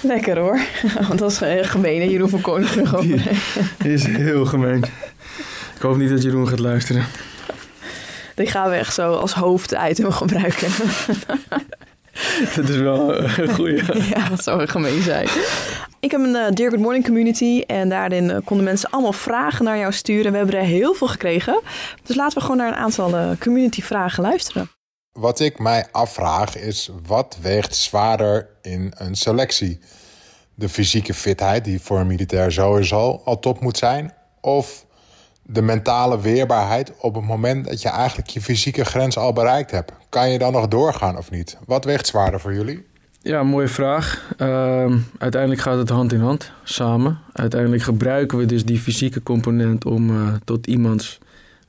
Lekker 0.00 0.38
hoor. 0.38 0.60
Want 1.08 1.18
dat 1.18 1.30
is 1.30 1.40
eh, 1.40 1.64
gemeen, 1.64 2.00
hè, 2.00 2.06
Jeroen 2.06 2.28
van 2.28 2.40
Koningsbrugge. 2.40 2.96
over. 2.96 3.30
Is 3.84 4.06
heel 4.06 4.44
gemeen. 4.44 4.84
Ik 5.74 5.82
hoop 5.82 5.96
niet 5.96 6.10
dat 6.10 6.22
Jeroen 6.22 6.48
gaat 6.48 6.58
luisteren. 6.58 7.04
Die 8.34 8.46
gaan 8.46 8.70
we 8.70 8.76
echt 8.76 8.94
zo 8.94 9.14
als 9.14 9.32
hoofditem 9.32 10.12
gebruiken. 10.12 10.68
Dat 12.56 12.68
is 12.68 12.76
wel 12.76 13.22
een 13.22 13.48
goeie. 13.48 13.82
ja, 14.14 14.28
dat 14.28 14.42
zou 14.42 14.66
gemeen 14.66 15.02
zijn. 15.02 15.28
Ik 16.00 16.10
heb 16.10 16.20
een 16.20 16.36
eh, 16.36 16.52
Dear 16.52 16.70
Good 16.70 16.80
Morning 16.80 17.04
community 17.04 17.62
en 17.66 17.88
daarin 17.88 18.30
eh, 18.30 18.36
konden 18.44 18.64
mensen 18.64 18.90
allemaal 18.90 19.12
vragen 19.12 19.64
naar 19.64 19.78
jou 19.78 19.92
sturen. 19.92 20.30
We 20.30 20.36
hebben 20.36 20.56
er 20.56 20.64
heel 20.64 20.94
veel 20.94 21.06
gekregen. 21.06 21.60
Dus 22.02 22.16
laten 22.16 22.38
we 22.38 22.40
gewoon 22.40 22.56
naar 22.56 22.68
een 22.68 22.74
aantal 22.74 23.36
community 23.38 23.82
vragen 23.82 24.22
luisteren. 24.22 24.70
Wat 25.12 25.40
ik 25.40 25.58
mij 25.58 25.86
afvraag 25.90 26.56
is, 26.56 26.90
wat 27.06 27.38
weegt 27.40 27.74
zwaarder 27.74 28.48
in 28.62 28.92
een 28.96 29.14
selectie? 29.14 29.78
De 30.54 30.68
fysieke 30.68 31.14
fitheid, 31.14 31.64
die 31.64 31.80
voor 31.80 31.98
een 31.98 32.06
militair 32.06 32.52
sowieso 32.52 33.20
al 33.24 33.38
top 33.38 33.60
moet 33.60 33.76
zijn, 33.76 34.12
of 34.40 34.86
de 35.42 35.62
mentale 35.62 36.20
weerbaarheid 36.20 36.92
op 36.98 37.14
het 37.14 37.24
moment 37.24 37.64
dat 37.64 37.82
je 37.82 37.88
eigenlijk 37.88 38.28
je 38.28 38.40
fysieke 38.40 38.84
grens 38.84 39.16
al 39.16 39.32
bereikt 39.32 39.70
hebt? 39.70 39.92
Kan 40.08 40.30
je 40.30 40.38
dan 40.38 40.52
nog 40.52 40.68
doorgaan 40.68 41.18
of 41.18 41.30
niet? 41.30 41.56
Wat 41.66 41.84
weegt 41.84 42.06
zwaarder 42.06 42.40
voor 42.40 42.54
jullie? 42.54 42.86
Ja, 43.22 43.42
mooie 43.42 43.68
vraag. 43.68 44.34
Ehm, 44.36 44.98
uiteindelijk 45.18 45.60
gaat 45.60 45.78
het 45.78 45.88
hand 45.88 46.12
in 46.12 46.20
hand, 46.20 46.52
samen. 46.62 47.18
Uiteindelijk 47.32 47.82
gebruiken 47.82 48.38
we 48.38 48.46
dus 48.46 48.64
die 48.64 48.78
fysieke 48.78 49.22
component 49.22 49.84
om 49.84 50.10
eh, 50.10 50.34
tot 50.44 50.66
iemands 50.66 51.18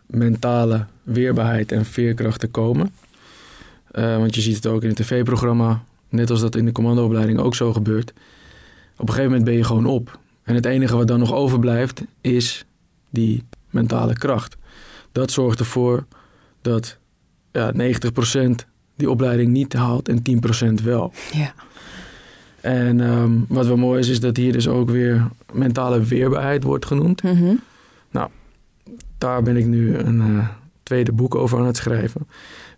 mentale 0.05 0.85
weerbaarheid 1.03 1.71
en 1.71 1.85
veerkracht 1.85 2.39
te 2.39 2.47
komen. 2.47 2.93
Eh, 3.93 4.17
want 4.17 4.35
je 4.35 4.41
ziet 4.41 4.55
het 4.55 4.67
ook 4.67 4.81
in 4.81 4.87
het 4.87 4.97
tv-programma, 4.97 5.83
net 6.09 6.29
als 6.29 6.41
dat 6.41 6.55
in 6.55 6.65
de 6.65 6.71
commandoopleiding 6.71 7.39
ook 7.39 7.55
zo 7.55 7.73
gebeurt. 7.73 8.13
Op 8.93 8.99
een 8.99 9.07
gegeven 9.07 9.25
moment 9.25 9.43
ben 9.43 9.53
je 9.53 9.63
gewoon 9.63 9.85
op. 9.85 10.19
En 10.43 10.55
het 10.55 10.65
enige 10.65 10.95
wat 10.95 11.07
dan 11.07 11.19
nog 11.19 11.33
overblijft 11.33 12.03
is 12.21 12.65
die 13.09 13.43
mentale 13.69 14.13
kracht. 14.13 14.57
Dat 15.11 15.31
zorgt 15.31 15.59
ervoor 15.59 16.05
dat 16.61 16.97
ja, 17.51 17.71
90% 17.71 18.65
die 18.95 19.09
opleiding 19.09 19.51
niet 19.51 19.73
haalt 19.73 20.09
en 20.09 20.21
10% 20.79 20.83
wel. 20.83 21.13
Ja. 21.33 21.53
En 22.61 23.01
ehm, 23.01 23.31
wat 23.47 23.67
wel 23.67 23.77
mooi 23.77 23.99
is, 23.99 24.07
is 24.07 24.19
dat 24.19 24.37
hier 24.37 24.51
dus 24.51 24.67
ook 24.67 24.89
weer 24.89 25.27
mentale 25.53 26.01
weerbaarheid 26.03 26.63
wordt 26.63 26.85
genoemd. 26.85 27.23
Mhm. 27.23 27.53
Daar 29.23 29.43
ben 29.43 29.57
ik 29.57 29.65
nu 29.65 29.97
een 29.97 30.21
eh, 30.21 30.47
tweede 30.83 31.11
boek 31.11 31.35
over 31.35 31.59
aan 31.59 31.65
het 31.65 31.77
schrijven. 31.77 32.27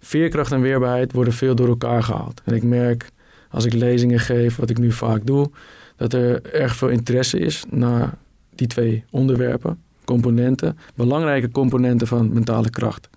Veerkracht 0.06 0.52
en 0.52 0.62
weerbaarheid 0.62 1.12
worden 1.12 1.34
veel 1.34 1.56
door 1.56 1.68
elkaar 1.68 2.04
gehaald. 2.04 2.42
En 2.44 2.54
ik 2.54 2.64
merk 2.64 3.10
als 3.50 3.66
ik 3.66 3.74
lezingen 3.74 4.20
geef, 4.20 4.56
wat 4.56 4.70
ik 4.70 4.78
nu 4.78 4.92
vaak 4.92 5.26
doe, 5.26 5.50
dat 5.96 6.14
er 6.14 6.54
erg 6.54 6.76
veel 6.76 6.88
interesse 6.88 7.40
is 7.40 7.64
naar 7.70 8.14
die 8.56 8.68
twee 8.68 9.04
onderwerpen, 9.10 9.82
componenten, 10.04 10.78
belangrijke 10.96 11.52
componenten 11.52 12.08
van 12.08 12.34
mentale 12.34 12.70
kracht. 12.70 13.10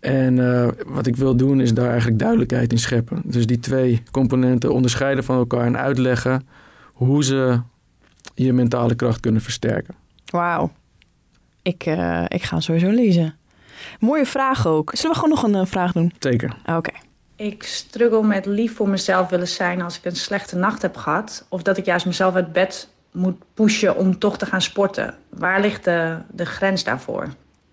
En 0.00 0.38
eh, 0.52 0.68
wat 0.86 1.06
ik 1.06 1.16
wil 1.16 1.36
doen 1.36 1.60
is 1.60 1.74
daar 1.74 1.88
eigenlijk 1.88 2.18
duidelijkheid 2.18 2.72
in 2.72 2.78
scheppen. 2.78 3.22
Dus 3.24 3.46
die 3.46 3.60
twee 3.60 4.02
componenten 4.10 4.72
onderscheiden 4.72 5.24
van 5.24 5.36
elkaar 5.36 5.66
en 5.66 5.78
uitleggen 5.78 6.46
hoe 6.92 7.24
ze 7.24 7.60
je 8.34 8.52
mentale 8.52 8.94
kracht 8.94 9.20
kunnen 9.20 9.42
versterken. 9.42 9.94
Wauw. 10.24 10.72
Ik, 11.62 11.86
eh, 11.86 12.24
ik 12.28 12.42
ga 12.42 12.60
sowieso 12.60 12.90
lezen. 12.90 13.36
Mooie 14.00 14.26
vraag 14.26 14.66
ook. 14.66 14.90
Zullen 14.94 15.10
we 15.10 15.22
gewoon 15.22 15.34
nog 15.34 15.42
een 15.42 15.54
eh, 15.54 15.66
vraag 15.66 15.92
doen? 15.92 16.12
Zeker. 16.18 16.56
Oké. 16.66 16.92
Ik 17.36 17.62
struggle 17.62 18.22
met 18.22 18.46
lief 18.46 18.76
voor 18.76 18.88
mezelf 18.88 19.28
willen 19.28 19.48
zijn 19.48 19.82
als 19.82 19.96
ik 19.96 20.04
een 20.04 20.16
slechte 20.16 20.56
nacht 20.56 20.82
heb 20.82 20.96
gehad. 20.96 21.46
Of 21.48 21.62
dat 21.62 21.76
ik 21.76 21.84
juist 21.84 22.06
mezelf 22.06 22.34
uit 22.34 22.52
bed 22.52 22.88
moet 23.12 23.42
pushen 23.54 23.96
om 23.96 24.18
toch 24.18 24.38
te 24.38 24.46
gaan 24.46 24.62
sporten. 24.62 25.14
Waar 25.28 25.60
ligt 25.60 25.84
de, 25.84 26.16
de 26.30 26.46
grens 26.46 26.84
daarvoor? 26.84 27.28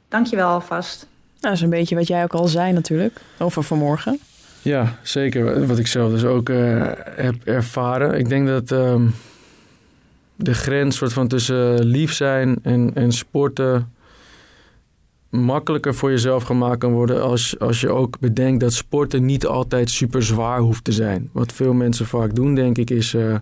Dankjewel 0.07 0.47
alvast. 0.47 0.99
Nou, 0.99 1.38
dat 1.39 1.51
is 1.53 1.62
een 1.62 1.69
beetje 1.69 1.95
wat 1.95 2.07
jij 2.07 2.23
ook 2.23 2.33
al 2.33 2.47
zei 2.47 2.71
natuurlijk. 2.71 3.21
Over 3.38 3.63
vanmorgen. 3.63 4.19
Ja, 4.62 4.97
zeker. 5.01 5.67
Wat 5.67 5.79
ik 5.79 5.88
zelf 5.88 6.12
dus 6.12 6.23
ook 6.23 6.49
eh, 6.49 6.91
heb 7.15 7.35
ervaren. 7.43 8.19
Ik 8.19 8.29
denk 8.29 8.47
dat 8.47 8.71
ehm, 8.71 9.07
de 10.35 10.53
grens 10.53 10.97
soort 10.97 11.13
van 11.13 11.27
tussen 11.27 11.85
lief 11.85 12.13
zijn 12.13 12.57
en, 12.63 12.91
en 12.93 13.12
sporten 13.12 13.93
makkelijker 15.29 15.95
voor 15.95 16.09
jezelf 16.09 16.43
gemaakt 16.43 16.79
kan 16.79 16.91
worden 16.91 17.21
als, 17.23 17.59
als 17.59 17.81
je 17.81 17.89
ook 17.89 18.19
bedenkt 18.19 18.59
dat 18.59 18.73
sporten 18.73 19.25
niet 19.25 19.45
altijd 19.45 19.89
super 19.89 20.23
zwaar 20.23 20.59
hoeft 20.59 20.83
te 20.83 20.91
zijn. 20.91 21.29
Wat 21.33 21.53
veel 21.53 21.73
mensen 21.73 22.05
vaak 22.05 22.35
doen, 22.35 22.55
denk 22.55 22.77
ik, 22.77 22.89
is 22.89 23.13
eh 23.13 23.35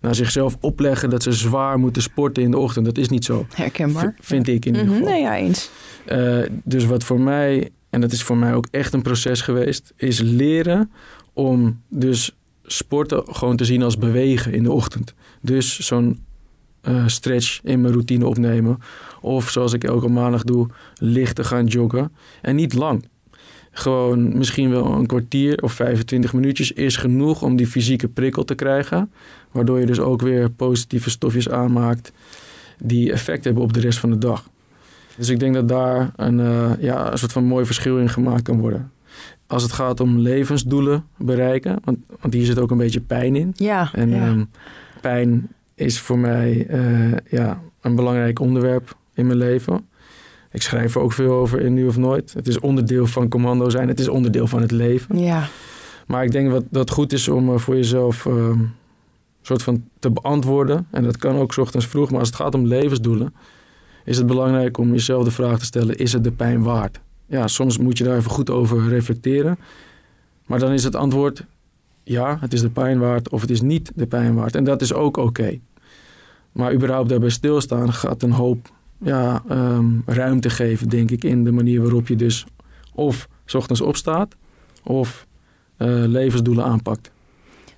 naar 0.00 0.14
zichzelf 0.14 0.56
opleggen 0.60 1.10
dat 1.10 1.22
ze 1.22 1.32
zwaar 1.32 1.78
moeten 1.78 2.02
sporten 2.02 2.42
in 2.42 2.50
de 2.50 2.58
ochtend. 2.58 2.84
Dat 2.86 2.98
is 2.98 3.08
niet 3.08 3.24
zo, 3.24 3.46
Herkenbaar. 3.54 4.14
v- 4.20 4.24
vind 4.26 4.48
ik 4.48 4.64
in 4.64 4.72
ieder 4.74 4.86
Mhm, 4.88 4.94
geval. 4.96 5.12
Nee, 5.12 5.20
ja, 5.22 5.36
eens. 5.36 5.70
Eh, 6.06 6.38
dus 6.64 6.84
wat 6.84 7.04
voor 7.04 7.20
mij, 7.20 7.70
en 7.90 8.00
dat 8.00 8.12
is 8.12 8.22
voor 8.22 8.36
mij 8.36 8.54
ook 8.54 8.66
echt 8.70 8.92
een 8.92 9.02
proces 9.02 9.40
geweest, 9.40 9.92
is 9.96 10.20
leren 10.20 10.90
om 11.32 11.80
dus 11.88 12.36
sporten 12.62 13.22
gewoon 13.26 13.56
te 13.56 13.64
zien 13.64 13.82
als 13.82 13.98
bewegen 13.98 14.52
in 14.52 14.62
de 14.62 14.72
ochtend. 14.72 15.14
Dus 15.40 15.78
zo'n 15.78 16.18
eh, 16.82 17.06
stretch 17.06 17.60
in 17.62 17.80
mijn 17.80 17.92
routine 17.92 18.26
opnemen. 18.26 18.78
Of 19.20 19.50
zoals 19.50 19.72
ik 19.72 19.84
elke 19.84 20.08
maandag 20.08 20.42
doe, 20.42 20.68
licht 20.94 21.34
te 21.34 21.44
gaan 21.44 21.66
joggen. 21.66 22.12
En 22.40 22.56
niet 22.56 22.74
lang. 22.74 23.04
Gewoon 23.70 24.38
misschien 24.38 24.70
wel 24.70 24.86
een 24.86 25.06
kwartier 25.06 25.62
of 25.62 25.72
25 25.72 26.32
minuutjes 26.32 26.72
is 26.72 26.96
genoeg 26.96 27.42
om 27.42 27.56
die 27.56 27.66
fysieke 27.66 28.08
prikkel 28.08 28.44
te 28.44 28.54
krijgen. 28.54 29.12
Waardoor 29.50 29.80
je 29.80 29.86
dus 29.86 30.00
ook 30.00 30.22
weer 30.22 30.50
positieve 30.50 31.10
stofjes 31.10 31.48
aanmaakt 31.48 32.12
die 32.78 33.12
effect 33.12 33.44
hebben 33.44 33.62
op 33.62 33.72
de 33.72 33.80
rest 33.80 33.98
van 33.98 34.10
de 34.10 34.18
dag. 34.18 34.50
Dus 35.16 35.28
ik 35.28 35.40
denk 35.40 35.54
dat 35.54 35.68
daar 35.68 36.10
een, 36.16 36.40
eh, 36.40 36.70
ja, 36.78 37.12
een 37.12 37.18
soort 37.18 37.32
van 37.32 37.44
mooi 37.44 37.64
verschil 37.64 37.98
in 37.98 38.08
gemaakt 38.08 38.42
kan 38.42 38.58
worden. 38.58 38.92
Als 39.46 39.62
het 39.62 39.72
gaat 39.72 40.00
om 40.00 40.18
levensdoelen 40.18 41.04
bereiken, 41.16 41.78
want, 41.84 41.98
want 42.20 42.34
hier 42.34 42.44
zit 42.44 42.58
ook 42.58 42.70
een 42.70 42.76
beetje 42.76 43.00
pijn 43.00 43.36
in. 43.36 43.52
Ja. 43.56 43.90
En 43.92 44.08
ja. 44.10 44.26
ehm, 44.26 44.44
pijn 45.00 45.48
is 45.82 46.00
voor 46.00 46.18
mij 46.18 46.66
eh, 46.68 47.12
ja, 47.30 47.62
een 47.80 47.94
belangrijk 47.94 48.38
onderwerp 48.40 48.96
in 49.14 49.26
mijn 49.26 49.38
leven. 49.38 49.88
Ik 50.50 50.62
schrijf 50.62 50.94
er 50.94 51.00
ook 51.00 51.12
veel 51.12 51.32
over 51.32 51.60
in 51.60 51.74
Nu 51.74 51.86
of 51.86 51.96
Nooit. 51.96 52.32
Het 52.32 52.48
is 52.48 52.60
onderdeel 52.60 53.06
van 53.06 53.28
commando 53.28 53.70
zijn, 53.70 53.88
het 53.88 54.00
is 54.00 54.08
onderdeel 54.08 54.46
van 54.46 54.60
het 54.60 54.70
leven. 54.70 55.18
ja. 55.18 55.48
Maar 56.06 56.24
ik 56.24 56.32
denk 56.32 56.50
dat 56.50 56.64
dat 56.70 56.90
goed 56.90 57.12
is 57.12 57.28
om 57.28 57.52
eh, 57.52 57.58
voor 57.58 57.74
jezelf 57.74 58.26
ehm, 58.26 58.58
soort 59.42 59.62
van 59.62 59.84
te 59.98 60.10
beantwoorden. 60.10 60.86
En 60.90 61.02
dat 61.02 61.16
kan 61.16 61.36
ook 61.36 61.56
ochtends 61.56 61.86
vroeg, 61.86 62.10
maar 62.10 62.18
als 62.18 62.28
het 62.28 62.36
gaat 62.36 62.54
om 62.54 62.66
levensdoelen, 62.66 63.34
is 64.04 64.16
het 64.16 64.26
belangrijk 64.26 64.78
om 64.78 64.90
jezelf 64.90 65.24
de 65.24 65.30
vraag 65.30 65.58
te 65.58 65.64
stellen: 65.64 65.96
is 65.96 66.12
het 66.12 66.24
de 66.24 66.32
pijn 66.32 66.62
waard? 66.62 67.00
Ja, 67.26 67.48
soms 67.48 67.78
moet 67.78 67.98
je 67.98 68.04
daar 68.04 68.16
even 68.16 68.30
goed 68.30 68.50
over 68.50 68.88
reflecteren. 68.88 69.58
Maar 70.46 70.58
dan 70.58 70.72
is 70.72 70.84
het 70.84 70.96
antwoord 70.96 71.44
ja, 72.04 72.38
het 72.40 72.52
is 72.52 72.60
de 72.60 72.70
pijn 72.70 72.98
waard 72.98 73.28
of 73.28 73.40
het 73.40 73.50
is 73.50 73.60
niet 73.60 73.92
de 73.94 74.06
pijn 74.06 74.34
waard. 74.34 74.54
En 74.54 74.64
dat 74.64 74.80
is 74.80 74.92
ook 74.92 75.16
oké. 75.16 75.58
Maar 76.52 76.72
überhaupt 76.72 77.08
daarbij 77.08 77.30
stilstaan 77.30 77.92
gaat 77.92 78.22
een 78.22 78.32
hoop 78.32 78.70
ja, 78.98 79.42
ehm, 79.48 79.86
ruimte 80.06 80.50
geven, 80.50 80.88
denk 80.88 81.10
ik, 81.10 81.24
in 81.24 81.44
de 81.44 81.52
manier 81.52 81.82
waarop 81.82 82.08
je 82.08 82.16
dus 82.16 82.46
of 82.94 83.28
's 83.44 83.54
ochtends 83.54 83.80
opstaat 83.80 84.34
of 84.82 85.26
eh, 85.76 85.88
levensdoelen 85.88 86.64
aanpakt. 86.64 87.10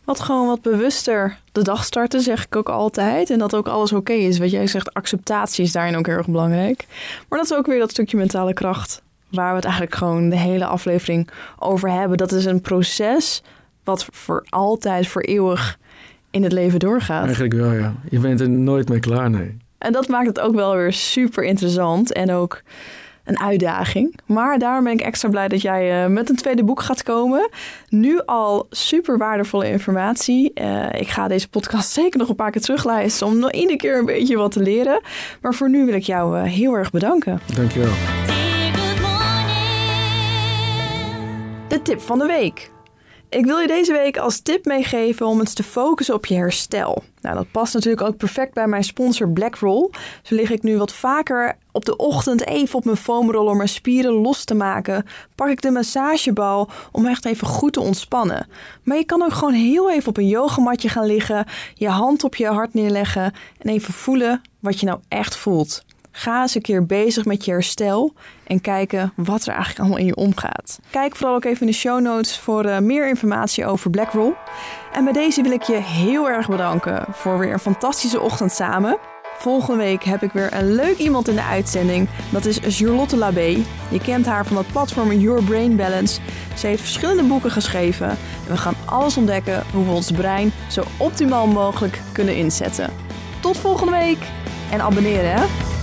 Wat 0.04 0.20
gewoon 0.20 0.46
wat 0.46 0.62
bewuster 0.62 1.38
de 1.52 1.62
dag 1.62 1.84
starten, 1.84 2.20
zeg 2.20 2.44
ik 2.44 2.56
ook 2.56 2.68
altijd. 2.68 3.30
En 3.30 3.38
dat 3.38 3.54
ook 3.54 3.68
alles 3.68 3.92
oké 3.92 4.12
is. 4.12 4.38
Wat 4.38 4.50
jij 4.50 4.66
zegt, 4.66 4.94
acceptatie 4.94 5.64
is 5.64 5.72
daarin 5.72 5.96
ook 5.96 6.06
heel 6.06 6.16
erg 6.16 6.26
belangrijk. 6.26 6.87
Maar 7.28 7.38
dat 7.38 7.50
is 7.50 7.56
ook 7.56 7.66
weer 7.66 7.78
dat 7.78 7.90
stukje 7.90 8.16
mentale 8.16 8.52
kracht. 8.52 9.02
Waar 9.30 9.48
we 9.48 9.56
het 9.56 9.64
eigenlijk 9.64 9.94
gewoon 9.94 10.28
de 10.28 10.38
hele 10.38 10.66
aflevering 10.66 11.28
over 11.58 11.90
hebben. 11.90 12.18
Dat 12.18 12.32
is 12.32 12.44
een 12.44 12.60
proces 12.60 13.42
wat 13.84 14.06
voor 14.12 14.46
altijd, 14.48 15.08
voor 15.08 15.22
eeuwig 15.22 15.78
in 16.35 16.42
het 16.42 16.53
leven 16.53 16.79
doorgaat. 16.79 17.25
Eigenlijk 17.25 17.55
wel, 17.55 17.73
ja. 17.73 17.94
Je 18.11 18.18
bent 18.18 18.40
er 18.40 18.49
nooit 18.49 18.88
mee 18.88 19.01
klaar, 19.01 19.31
nee. 19.31 19.57
En 19.79 19.92
dat 19.92 20.09
maakt 20.09 20.27
het 20.27 20.40
ook 20.40 20.55
wel 20.55 20.77
weer 20.77 20.92
super 20.92 21.44
interessant 21.44 22.12
en 22.12 22.31
ook 22.33 22.62
een 23.25 23.38
uitdaging. 23.38 24.18
Maar 24.27 24.59
daarom 24.59 24.85
ben 24.85 24.92
ik 24.92 25.01
extra 25.01 25.29
blij 25.29 25.49
dat 25.49 25.62
jij 25.62 26.05
eh, 26.05 26.11
met 26.11 26.31
een 26.31 26.37
tweede 26.37 26.64
boek 26.64 26.83
gaat 26.83 27.03
komen. 27.03 27.51
Nu 27.88 28.20
al 28.27 28.66
super 28.70 29.18
waardevolle 29.18 29.70
informatie. 29.70 30.53
Eh, 30.55 31.01
ik 31.01 31.09
ga 31.09 31.29
deze 31.29 31.49
podcast 31.49 31.90
zeker 32.01 32.18
nog 32.18 32.29
een 32.29 32.35
paar 32.35 32.51
keer 32.51 32.62
terugluisteren 32.62 33.33
om 33.33 33.38
nog 33.38 33.53
iedere 33.53 33.77
keer 33.77 33.99
een 33.99 34.07
beetje 34.07 34.37
wat 34.37 34.53
te 34.53 34.61
leren. 34.61 35.01
Maar 35.40 35.55
voor 35.55 35.70
nu 35.70 35.85
wil 35.85 35.94
ik 35.94 36.03
jou 36.03 36.38
eh, 36.38 36.44
heel 36.44 36.75
erg 36.75 36.90
bedanken. 36.90 37.40
Dankjewel. 37.55 37.92
De 41.68 41.83
tip 41.83 42.01
van 42.01 42.18
de 42.18 42.27
week. 42.27 42.73
Ik 43.35 43.44
wil 43.44 43.59
je 43.59 43.66
deze 43.66 43.92
week 43.92 44.16
als 44.16 44.40
tip 44.40 44.64
meegeven 44.64 45.27
om 45.27 45.40
eens 45.40 45.55
te 45.55 45.62
focussen 45.62 46.14
op 46.14 46.27
je 46.27 46.35
herstel. 46.35 47.03
Nou, 47.20 47.37
dat 47.37 47.51
past 47.51 47.75
natuurlijk 47.75 48.03
ook 48.03 48.16
perfect 48.16 48.55
bij 48.55 48.66
mijn 48.66 48.85
sponsor 48.85 49.29
Blackroll. 49.29 49.90
Zo 50.23 50.35
lig 50.35 50.51
ik 50.51 50.62
nu 50.62 50.77
wat 50.77 50.92
vaker 50.92 51.57
op 51.73 51.85
de 51.85 51.97
ochtend 51.97 52.47
even 52.47 52.77
op 52.77 52.85
mijn 52.85 52.97
foamroller 52.97 53.51
om 53.51 53.57
mijn 53.57 53.68
spieren 53.68 54.12
los 54.12 54.44
te 54.44 54.55
maken. 54.55 55.07
Pak 55.35 55.49
ik 55.49 55.62
de 55.62 55.70
massagebal 55.70 56.68
om 56.92 57.07
echt 57.07 57.25
even 57.25 57.47
goed 57.47 57.73
te 57.73 57.81
ontspannen. 57.81 58.47
Maar 58.83 58.97
je 58.97 59.05
kan 59.05 59.23
ook 59.23 59.33
gewoon 59.33 59.55
heel 59.55 59.90
even 59.90 60.09
op 60.09 60.16
een 60.16 60.29
yogamatje 60.29 60.88
gaan 60.88 61.07
liggen, 61.07 61.47
je 61.75 61.88
hand 61.88 62.25
op 62.25 62.35
je 62.35 62.47
hart 62.47 62.75
neerleggen 62.75 63.33
en 63.59 63.70
even 63.70 63.94
voelen 63.94 64.42
wat 64.61 64.81
je 64.81 64.87
nou 64.87 65.01
echt 65.09 65.37
voelt. 65.37 65.85
Ga 66.16 66.40
eens 66.40 66.55
een 66.55 66.62
keer 66.62 66.87
bezig 66.87 67.24
met 67.24 67.44
je 67.44 67.50
herstel 67.50 68.12
en 68.46 68.61
kijken 68.61 69.12
wat 69.16 69.42
er 69.42 69.48
eigenlijk 69.48 69.79
allemaal 69.79 69.98
in 69.98 70.07
je 70.07 70.16
omgaat. 70.16 70.79
Kijk 70.90 71.16
vooral 71.16 71.35
ook 71.35 71.44
even 71.44 71.61
in 71.61 71.66
de 71.66 71.72
show 71.72 72.00
notes 72.00 72.38
voor 72.38 72.64
eh, 72.64 72.79
meer 72.79 73.09
informatie 73.09 73.66
over 73.66 73.90
Blackroll. 73.90 74.33
En 74.92 75.05
bij 75.05 75.12
deze 75.12 75.42
wil 75.42 75.53
ik 75.53 75.62
je 75.62 75.77
heel 75.77 76.29
erg 76.29 76.48
bedanken 76.48 77.05
voor 77.11 77.38
weer 77.38 77.53
een 77.53 77.59
fantastische 77.59 78.20
ochtend 78.20 78.53
samen. 78.53 78.98
Volgende 79.38 79.77
week 79.85 80.05
heb 80.05 80.22
ik 80.22 80.33
weer 80.33 80.55
een 80.55 80.74
leuk 80.74 80.98
iemand 80.98 81.29
in 81.29 81.35
de 81.35 81.42
uitzending. 81.42 82.09
Dat 82.33 82.44
is 82.44 82.59
Charlotte 82.62 83.16
Labé. 83.16 83.62
Je 83.90 84.00
kent 84.03 84.27
haar 84.27 84.46
van 84.46 84.57
het 84.57 84.66
platform 84.66 85.12
Your 85.12 85.42
Brain 85.42 85.77
Balance. 85.77 86.20
Ze 86.57 86.66
heeft 86.66 86.83
verschillende 86.83 87.22
boeken 87.22 87.50
geschreven. 87.50 88.09
En 88.09 88.48
we 88.48 88.57
gaan 88.57 88.77
alles 88.85 89.16
ontdekken 89.16 89.62
hoe 89.72 89.85
we 89.85 89.90
ons 89.90 90.12
brein 90.12 90.53
zo 90.70 90.83
optimaal 90.96 91.46
mogelijk 91.46 92.00
kunnen 92.12 92.37
inzetten. 92.37 92.90
Tot 93.40 93.59
volgende 93.59 93.92
week 93.92 94.18
en 94.70 94.81
abonneren 94.81 95.33
hè! 95.33 95.73